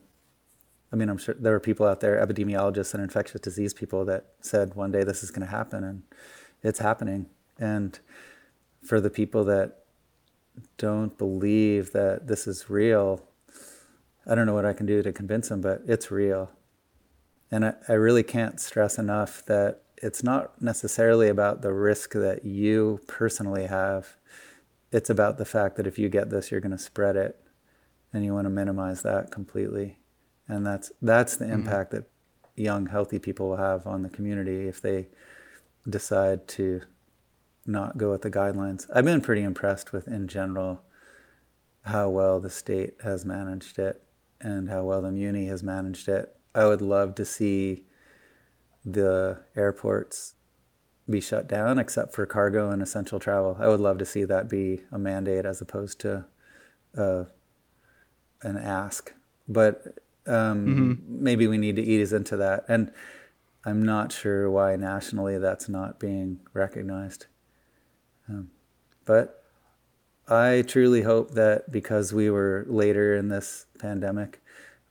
I 0.94 0.96
mean, 0.96 1.10
I'm 1.10 1.18
sure 1.18 1.36
there 1.40 1.54
were 1.54 1.60
people 1.60 1.88
out 1.88 2.00
there, 2.00 2.24
epidemiologists 2.24 2.94
and 2.94 3.02
infectious 3.02 3.42
disease 3.42 3.74
people, 3.74 4.06
that 4.06 4.26
said 4.42 4.76
one 4.76 4.92
day 4.92 5.04
this 5.04 5.24
is 5.24 5.32
going 5.32 5.48
to 5.48 5.52
happen, 5.52 5.84
and 5.84 6.04
it's 6.62 6.78
happening. 6.78 7.26
And 7.58 7.98
for 8.84 9.02
the 9.02 9.10
people 9.10 9.44
that 9.46 9.80
don't 10.78 11.18
believe 11.18 11.92
that 11.94 12.28
this 12.28 12.46
is 12.46 12.70
real, 12.70 13.26
I 14.28 14.36
don't 14.36 14.46
know 14.46 14.54
what 14.54 14.66
I 14.66 14.74
can 14.74 14.86
do 14.86 15.02
to 15.02 15.12
convince 15.12 15.50
them, 15.50 15.62
but 15.62 15.82
it's 15.88 16.12
real. 16.12 16.52
And 17.50 17.66
I, 17.66 17.74
I 17.88 17.94
really 17.94 18.24
can't 18.24 18.60
stress 18.60 19.00
enough 19.00 19.44
that 19.48 19.82
it's 19.98 20.22
not 20.24 20.62
necessarily 20.62 21.30
about 21.30 21.64
the 21.64 21.74
risk 21.74 22.14
that 22.14 22.46
you 22.46 23.00
personally 23.08 23.66
have. 23.66 24.18
It's 24.92 25.10
about 25.10 25.40
the 25.40 25.46
fact 25.46 25.78
that 25.78 25.88
if 25.88 25.98
you 25.98 26.10
get 26.10 26.30
this, 26.30 26.52
you're 26.52 26.62
going 26.62 26.72
to 26.72 26.78
spread 26.78 27.16
it, 27.16 27.41
and 28.14 28.26
you 28.26 28.34
want 28.34 28.46
to 28.46 28.50
minimize 28.50 29.02
that 29.04 29.32
completely. 29.32 29.98
And 30.48 30.66
that's 30.66 30.92
that's 31.02 31.38
the 31.38 31.46
mm-hmm. 31.46 31.54
impact 31.54 31.92
that 31.92 32.06
young, 32.56 32.88
healthy 32.88 33.20
people 33.20 33.50
will 33.50 33.58
have 33.58 33.88
on 33.88 34.04
the 34.04 34.10
community 34.10 34.68
if 34.68 34.82
they 34.82 35.08
decide 35.90 36.48
to 36.48 36.82
not 37.66 37.98
go 37.98 38.12
with 38.12 38.22
the 38.22 38.32
guidelines. 38.32 38.88
I've 38.94 39.06
been 39.06 39.22
pretty 39.22 39.44
impressed 39.44 39.94
with, 39.94 40.08
in 40.08 40.28
general, 40.28 40.82
how 41.84 42.10
well 42.10 42.40
the 42.40 42.50
state 42.50 42.94
has 43.04 43.26
managed 43.26 43.80
it 43.80 44.04
and 44.40 44.70
how 44.70 44.84
well 44.84 45.02
the 45.02 45.12
Muni 45.12 45.48
has 45.48 45.64
managed 45.64 46.08
it. 46.08 46.36
I 46.54 46.66
would 46.66 46.82
love 46.82 47.16
to 47.16 47.26
see 47.26 47.84
the 48.84 49.40
airports 49.56 50.36
be 51.10 51.22
shut 51.22 51.48
down 51.48 51.78
except 51.80 52.14
for 52.14 52.26
cargo 52.26 52.72
and 52.72 52.82
essential 52.82 53.20
travel. 53.20 53.58
I 53.60 53.68
would 53.68 53.80
love 53.80 53.98
to 54.00 54.06
see 54.06 54.24
that 54.26 54.50
be 54.50 54.82
a 54.92 54.98
mandate 54.98 55.46
as 55.46 55.62
opposed 55.62 56.00
to 56.02 56.26
uh, 56.98 57.26
an 58.44 58.58
ask. 58.58 59.14
But 59.48 60.00
um, 60.26 60.66
mm-hmm. 60.66 61.24
maybe 61.24 61.48
we 61.48 61.58
need 61.58 61.76
to 61.76 61.84
ease 61.84 62.14
into 62.14 62.38
that. 62.38 62.66
And 62.68 62.92
I'm 63.66 63.84
not 63.84 64.12
sure 64.12 64.50
why 64.50 64.76
nationally 64.76 65.38
that's 65.38 65.70
not 65.70 66.00
being 66.00 66.40
recognized. 66.54 67.28
Um, 68.28 68.52
but 69.06 69.44
I 70.28 70.64
truly 70.68 71.02
hope 71.02 71.32
that 71.32 71.72
because 71.72 72.14
we 72.14 72.30
were 72.30 72.66
later 72.68 73.16
in 73.16 73.28
this 73.28 73.66
pandemic, 73.80 74.42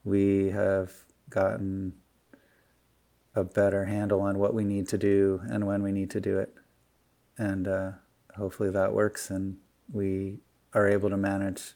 we 0.03 0.49
have 0.51 0.91
gotten 1.29 1.93
a 3.33 3.43
better 3.43 3.85
handle 3.85 4.21
on 4.21 4.37
what 4.37 4.53
we 4.53 4.63
need 4.63 4.87
to 4.89 4.97
do 4.97 5.41
and 5.49 5.65
when 5.65 5.83
we 5.83 5.91
need 5.91 6.11
to 6.11 6.19
do 6.19 6.37
it. 6.37 6.53
And 7.37 7.67
uh, 7.67 7.91
hopefully 8.35 8.69
that 8.71 8.93
works 8.93 9.29
and 9.29 9.57
we 9.91 10.39
are 10.73 10.87
able 10.87 11.09
to 11.09 11.17
manage 11.17 11.73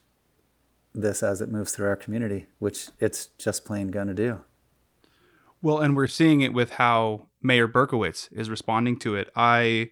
this 1.02 1.22
as 1.22 1.40
it 1.40 1.50
moves 1.50 1.72
through 1.72 1.88
our 1.88 1.96
community, 1.96 2.46
which 2.58 2.88
it's 2.98 3.26
just 3.38 3.64
plain 3.64 3.88
going 3.88 4.08
to 4.08 4.14
do. 4.14 4.40
Well, 5.62 5.78
and 5.78 5.96
we're 5.96 6.06
seeing 6.06 6.40
it 6.40 6.52
with 6.52 6.72
how 6.72 7.28
Mayor 7.42 7.68
Berkowitz 7.68 8.28
is 8.32 8.50
responding 8.50 8.98
to 9.00 9.14
it. 9.14 9.30
I 9.34 9.90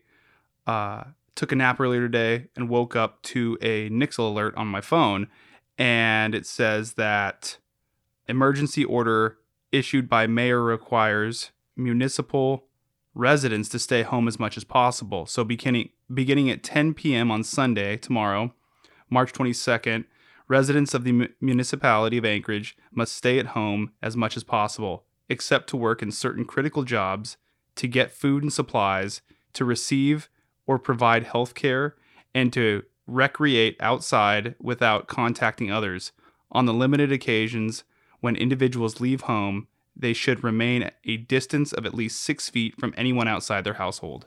uh, 0.66 1.04
took 1.34 1.52
a 1.52 1.56
nap 1.56 1.80
earlier 1.80 2.00
today 2.00 2.46
and 2.56 2.68
woke 2.68 2.96
up 2.96 3.22
to 3.22 3.58
a 3.60 3.88
Nixle 3.90 4.30
alert 4.30 4.56
on 4.56 4.66
my 4.66 4.80
phone, 4.80 5.28
and 5.78 6.34
it 6.34 6.46
says 6.46 6.94
that 6.94 7.58
emergency 8.28 8.84
order 8.84 9.38
issued 9.72 10.08
by 10.08 10.26
mayor 10.26 10.62
requires 10.62 11.50
municipal 11.76 12.64
residents 13.14 13.68
to 13.68 13.78
stay 13.78 14.02
home 14.02 14.28
as 14.28 14.38
much 14.38 14.56
as 14.56 14.64
possible. 14.64 15.26
So 15.26 15.44
beginning 15.44 15.90
beginning 16.12 16.50
at 16.50 16.62
10 16.62 16.94
p.m. 16.94 17.30
on 17.30 17.42
Sunday 17.42 17.96
tomorrow, 17.96 18.52
March 19.08 19.32
22nd, 19.32 20.04
residents 20.48 20.94
of 20.94 21.04
the 21.04 21.30
municipality 21.40 22.18
of 22.18 22.24
Anchorage 22.24 22.76
must 22.92 23.14
stay 23.14 23.38
at 23.38 23.48
home 23.48 23.92
as 24.02 24.16
much 24.16 24.36
as 24.36 24.44
possible, 24.44 25.04
except 25.28 25.68
to 25.68 25.76
work 25.76 26.02
in 26.02 26.10
certain 26.10 26.44
critical 26.44 26.82
jobs, 26.82 27.36
to 27.76 27.88
get 27.88 28.12
food 28.12 28.42
and 28.42 28.52
supplies, 28.52 29.20
to 29.52 29.64
receive 29.64 30.28
or 30.66 30.78
provide 30.78 31.24
health 31.24 31.54
care, 31.54 31.96
and 32.34 32.52
to 32.52 32.82
recreate 33.06 33.76
outside 33.80 34.54
without 34.60 35.06
contacting 35.06 35.70
others. 35.70 36.12
On 36.52 36.66
the 36.66 36.74
limited 36.74 37.12
occasions 37.12 37.84
when 38.20 38.36
individuals 38.36 39.00
leave 39.00 39.22
home, 39.22 39.66
they 39.96 40.12
should 40.12 40.42
remain 40.42 40.90
a 41.04 41.16
distance 41.18 41.72
of 41.72 41.86
at 41.86 41.94
least 41.94 42.20
six 42.22 42.48
feet 42.48 42.78
from 42.78 42.94
anyone 42.96 43.28
outside 43.28 43.64
their 43.64 43.74
household. 43.74 44.26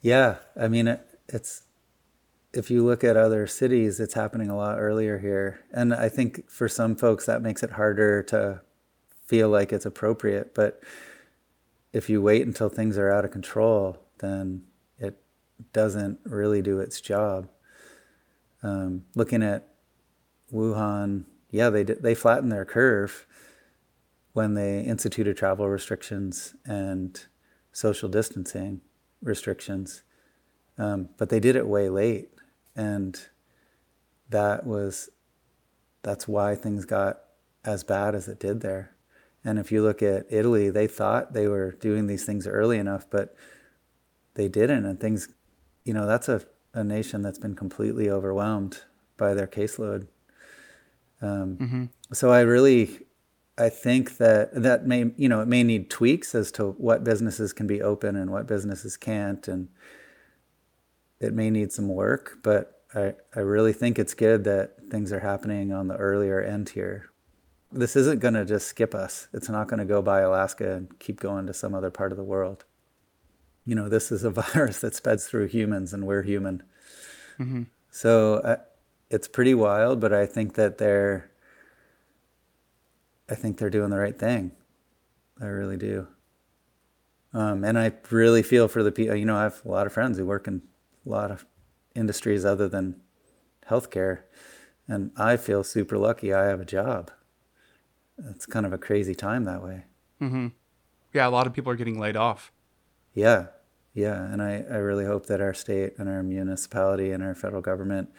Yeah, 0.00 0.36
I 0.58 0.68
mean, 0.68 0.88
it, 0.88 1.06
it's 1.28 1.62
if 2.56 2.70
you 2.70 2.84
look 2.84 3.04
at 3.04 3.16
other 3.16 3.46
cities, 3.46 4.00
it's 4.00 4.14
happening 4.14 4.48
a 4.48 4.56
lot 4.56 4.78
earlier 4.78 5.18
here, 5.18 5.60
and 5.72 5.92
I 5.92 6.08
think 6.08 6.48
for 6.48 6.68
some 6.68 6.96
folks 6.96 7.26
that 7.26 7.42
makes 7.42 7.62
it 7.62 7.72
harder 7.72 8.22
to 8.24 8.62
feel 9.26 9.50
like 9.50 9.72
it's 9.72 9.84
appropriate. 9.84 10.54
But 10.54 10.82
if 11.92 12.08
you 12.08 12.22
wait 12.22 12.46
until 12.46 12.68
things 12.68 12.96
are 12.96 13.12
out 13.12 13.24
of 13.24 13.30
control, 13.30 13.98
then 14.18 14.62
it 14.98 15.20
doesn't 15.72 16.18
really 16.24 16.62
do 16.62 16.80
its 16.80 17.00
job. 17.00 17.48
Um, 18.62 19.04
looking 19.14 19.42
at 19.42 19.68
Wuhan, 20.52 21.24
yeah, 21.50 21.68
they 21.68 21.82
they 21.82 22.14
flattened 22.14 22.52
their 22.52 22.64
curve 22.64 23.26
when 24.32 24.54
they 24.54 24.80
instituted 24.80 25.36
travel 25.36 25.68
restrictions 25.68 26.54
and 26.64 27.20
social 27.72 28.08
distancing 28.08 28.80
restrictions. 29.22 30.02
Um, 30.78 31.10
but 31.16 31.28
they 31.28 31.40
did 31.40 31.56
it 31.56 31.66
way 31.66 31.88
late. 31.88 32.30
And 32.76 33.18
that 34.28 34.66
was, 34.66 35.10
that's 36.02 36.28
why 36.28 36.54
things 36.54 36.84
got 36.84 37.20
as 37.64 37.82
bad 37.82 38.14
as 38.14 38.28
it 38.28 38.38
did 38.38 38.60
there. 38.60 38.94
And 39.44 39.58
if 39.58 39.72
you 39.72 39.82
look 39.82 40.02
at 40.02 40.26
Italy, 40.28 40.70
they 40.70 40.86
thought 40.86 41.32
they 41.32 41.48
were 41.48 41.72
doing 41.72 42.06
these 42.06 42.24
things 42.24 42.46
early 42.46 42.78
enough, 42.78 43.06
but 43.08 43.34
they 44.34 44.48
didn't. 44.48 44.84
And 44.84 45.00
things, 45.00 45.28
you 45.84 45.94
know, 45.94 46.06
that's 46.06 46.28
a, 46.28 46.42
a 46.74 46.84
nation 46.84 47.22
that's 47.22 47.38
been 47.38 47.54
completely 47.54 48.10
overwhelmed 48.10 48.82
by 49.16 49.34
their 49.34 49.46
caseload. 49.46 50.08
Um, 51.22 51.56
mm-hmm. 51.56 51.84
So 52.12 52.30
I 52.30 52.40
really 52.40 53.06
I 53.58 53.68
think 53.70 54.18
that 54.18 54.50
that 54.54 54.86
may 54.86 55.12
you 55.16 55.28
know 55.28 55.40
it 55.40 55.48
may 55.48 55.62
need 55.62 55.88
tweaks 55.88 56.34
as 56.34 56.52
to 56.52 56.72
what 56.72 57.04
businesses 57.04 57.52
can 57.52 57.66
be 57.66 57.80
open 57.80 58.14
and 58.16 58.30
what 58.30 58.46
businesses 58.46 58.96
can't, 58.96 59.48
and 59.48 59.68
it 61.20 61.32
may 61.32 61.50
need 61.50 61.72
some 61.72 61.88
work. 61.88 62.38
But 62.42 62.82
I 62.94 63.14
I 63.34 63.40
really 63.40 63.72
think 63.72 63.98
it's 63.98 64.14
good 64.14 64.44
that 64.44 64.90
things 64.90 65.12
are 65.12 65.20
happening 65.20 65.72
on 65.72 65.88
the 65.88 65.96
earlier 65.96 66.40
end 66.40 66.70
here. 66.70 67.10
This 67.72 67.96
isn't 67.96 68.20
going 68.20 68.34
to 68.34 68.44
just 68.44 68.68
skip 68.68 68.94
us. 68.94 69.28
It's 69.32 69.48
not 69.48 69.68
going 69.68 69.80
to 69.80 69.84
go 69.84 70.00
by 70.00 70.20
Alaska 70.20 70.74
and 70.74 70.98
keep 70.98 71.20
going 71.20 71.46
to 71.46 71.54
some 71.54 71.74
other 71.74 71.90
part 71.90 72.12
of 72.12 72.16
the 72.16 72.24
world. 72.24 72.64
You 73.64 73.74
know, 73.74 73.88
this 73.88 74.12
is 74.12 74.22
a 74.24 74.30
virus 74.42 74.80
that 74.80 74.94
spreads 74.94 75.26
through 75.26 75.48
humans, 75.48 75.92
and 75.92 76.06
we're 76.06 76.22
human. 76.22 76.62
Mm-hmm. 77.38 77.64
So 77.90 78.34
uh, 78.36 78.56
it's 79.10 79.28
pretty 79.28 79.54
wild, 79.54 80.00
but 80.00 80.12
I 80.12 80.26
think 80.26 80.54
that 80.54 80.78
they're 80.78 81.30
I 83.28 83.34
think 83.34 83.58
they're 83.58 83.70
doing 83.70 83.90
the 83.90 83.98
right 83.98 84.18
thing. 84.18 84.52
I 85.40 85.46
really 85.46 85.76
do. 85.76 86.06
Um, 87.32 87.64
and 87.64 87.78
I 87.78 87.92
really 88.10 88.42
feel 88.42 88.68
for 88.68 88.82
the 88.82 88.92
people. 88.92 89.16
You 89.16 89.26
know, 89.26 89.36
I 89.36 89.42
have 89.42 89.60
a 89.64 89.68
lot 89.68 89.86
of 89.86 89.92
friends 89.92 90.16
who 90.16 90.24
work 90.24 90.46
in 90.46 90.62
a 91.06 91.08
lot 91.08 91.30
of 91.30 91.46
industries 91.94 92.44
other 92.44 92.68
than 92.68 93.00
healthcare, 93.70 94.22
and 94.88 95.12
I 95.16 95.36
feel 95.36 95.64
super 95.64 95.96
lucky. 95.96 96.32
I 96.34 96.46
have 96.46 96.60
a 96.60 96.64
job. 96.64 97.10
It's 98.18 98.46
kind 98.46 98.66
of 98.66 98.72
a 98.72 98.78
crazy 98.78 99.14
time 99.14 99.44
that 99.44 99.62
way. 99.62 99.84
Mm-hmm. 100.20 100.48
Yeah, 101.12 101.28
a 101.28 101.30
lot 101.30 101.46
of 101.46 101.52
people 101.52 101.72
are 101.72 101.76
getting 101.76 101.98
laid 101.98 102.16
off. 102.16 102.52
Yeah, 103.14 103.46
yeah, 103.94 104.22
and 104.30 104.42
I, 104.42 104.64
I 104.70 104.76
really 104.76 105.06
hope 105.06 105.26
that 105.26 105.40
our 105.40 105.54
state 105.54 105.94
and 105.98 106.08
our 106.08 106.22
municipality 106.22 107.12
and 107.12 107.22
our 107.22 107.34
federal 107.34 107.62
government 107.62 108.10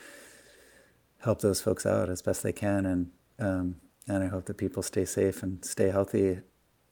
help 1.19 1.41
those 1.41 1.61
folks 1.61 1.85
out 1.85 2.09
as 2.09 2.21
best 2.21 2.43
they 2.43 2.53
can, 2.53 2.85
and 2.85 3.11
um, 3.39 3.75
and 4.07 4.23
I 4.23 4.27
hope 4.27 4.45
that 4.45 4.57
people 4.57 4.81
stay 4.81 5.05
safe 5.05 5.43
and 5.43 5.63
stay 5.63 5.89
healthy. 5.89 6.39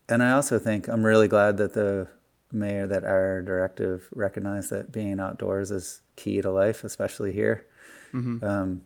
And 0.08 0.22
I 0.22 0.34
also 0.34 0.60
think 0.60 0.88
I'm 0.88 1.06
really 1.06 1.28
glad 1.28 1.58
that 1.58 1.74
the 1.74 2.08
mayor, 2.56 2.88
that 2.88 3.04
our 3.04 3.42
directive 3.42 4.08
recognized 4.14 4.70
that 4.72 4.92
being 4.92 5.20
outdoors 5.20 5.72
is 5.72 6.02
key 6.16 6.42
to 6.42 6.52
life, 6.52 6.84
especially 6.84 7.32
here. 7.32 7.66
Mm-hmm. 8.14 8.44
Um, 8.44 8.82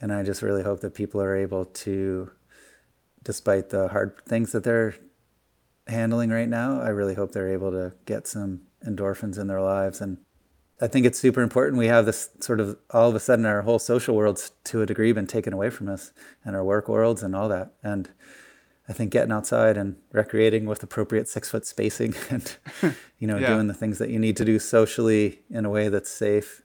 and 0.00 0.12
I 0.12 0.22
just 0.22 0.42
really 0.42 0.62
hope 0.62 0.80
that 0.80 0.94
people 0.94 1.20
are 1.20 1.36
able 1.36 1.66
to, 1.66 2.30
despite 3.22 3.70
the 3.70 3.88
hard 3.88 4.14
things 4.26 4.52
that 4.52 4.64
they're 4.64 4.94
handling 5.86 6.30
right 6.30 6.48
now, 6.48 6.80
I 6.80 6.88
really 6.88 7.14
hope 7.14 7.32
they're 7.32 7.52
able 7.52 7.70
to 7.72 7.92
get 8.06 8.26
some 8.26 8.62
endorphins 8.86 9.38
in 9.38 9.46
their 9.46 9.60
lives 9.60 10.00
and 10.00 10.18
I 10.82 10.88
think 10.88 11.06
it's 11.06 11.18
super 11.20 11.42
important. 11.42 11.78
We 11.78 11.86
have 11.86 12.06
this 12.06 12.30
sort 12.40 12.58
of 12.58 12.76
all 12.90 13.08
of 13.08 13.14
a 13.14 13.20
sudden 13.20 13.46
our 13.46 13.62
whole 13.62 13.78
social 13.78 14.16
world's 14.16 14.50
to 14.64 14.82
a 14.82 14.86
degree 14.86 15.12
been 15.12 15.28
taken 15.28 15.52
away 15.52 15.70
from 15.70 15.88
us, 15.88 16.10
and 16.44 16.56
our 16.56 16.64
work 16.64 16.88
worlds 16.88 17.22
and 17.22 17.36
all 17.36 17.48
that. 17.50 17.74
And 17.84 18.10
I 18.92 18.94
think 18.94 19.10
getting 19.10 19.32
outside 19.32 19.78
and 19.78 19.96
recreating 20.12 20.66
with 20.66 20.82
appropriate 20.82 21.26
six 21.26 21.48
foot 21.48 21.64
spacing, 21.64 22.14
and 22.30 22.56
you 23.18 23.26
know, 23.26 23.38
yeah. 23.38 23.46
doing 23.46 23.66
the 23.66 23.74
things 23.74 23.96
that 23.96 24.10
you 24.10 24.18
need 24.18 24.36
to 24.36 24.44
do 24.44 24.58
socially 24.58 25.40
in 25.48 25.64
a 25.64 25.70
way 25.70 25.88
that's 25.88 26.10
safe, 26.10 26.60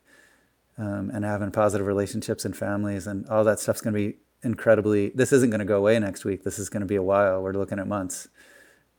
um, 0.78 1.10
and 1.14 1.24
having 1.24 1.52
positive 1.52 1.88
relationships 1.88 2.44
and 2.44 2.54
families 2.54 3.08
and 3.08 3.26
all 3.30 3.46
that 3.46 3.62
stuff's 3.62 3.80
going 3.80 3.94
to 3.94 3.98
be 3.98 4.18
incredibly. 4.44 5.12
This 5.12 5.32
isn't 5.32 5.52
going 5.52 5.60
to 5.60 5.66
go 5.66 5.78
away 5.78 5.98
next 6.00 6.26
week. 6.26 6.44
This 6.44 6.60
is 6.60 6.68
going 6.68 6.82
to 6.82 6.86
be 6.86 6.98
a 6.98 7.02
while. 7.02 7.42
We're 7.42 7.54
looking 7.54 7.80
at 7.80 7.88
months, 7.88 8.28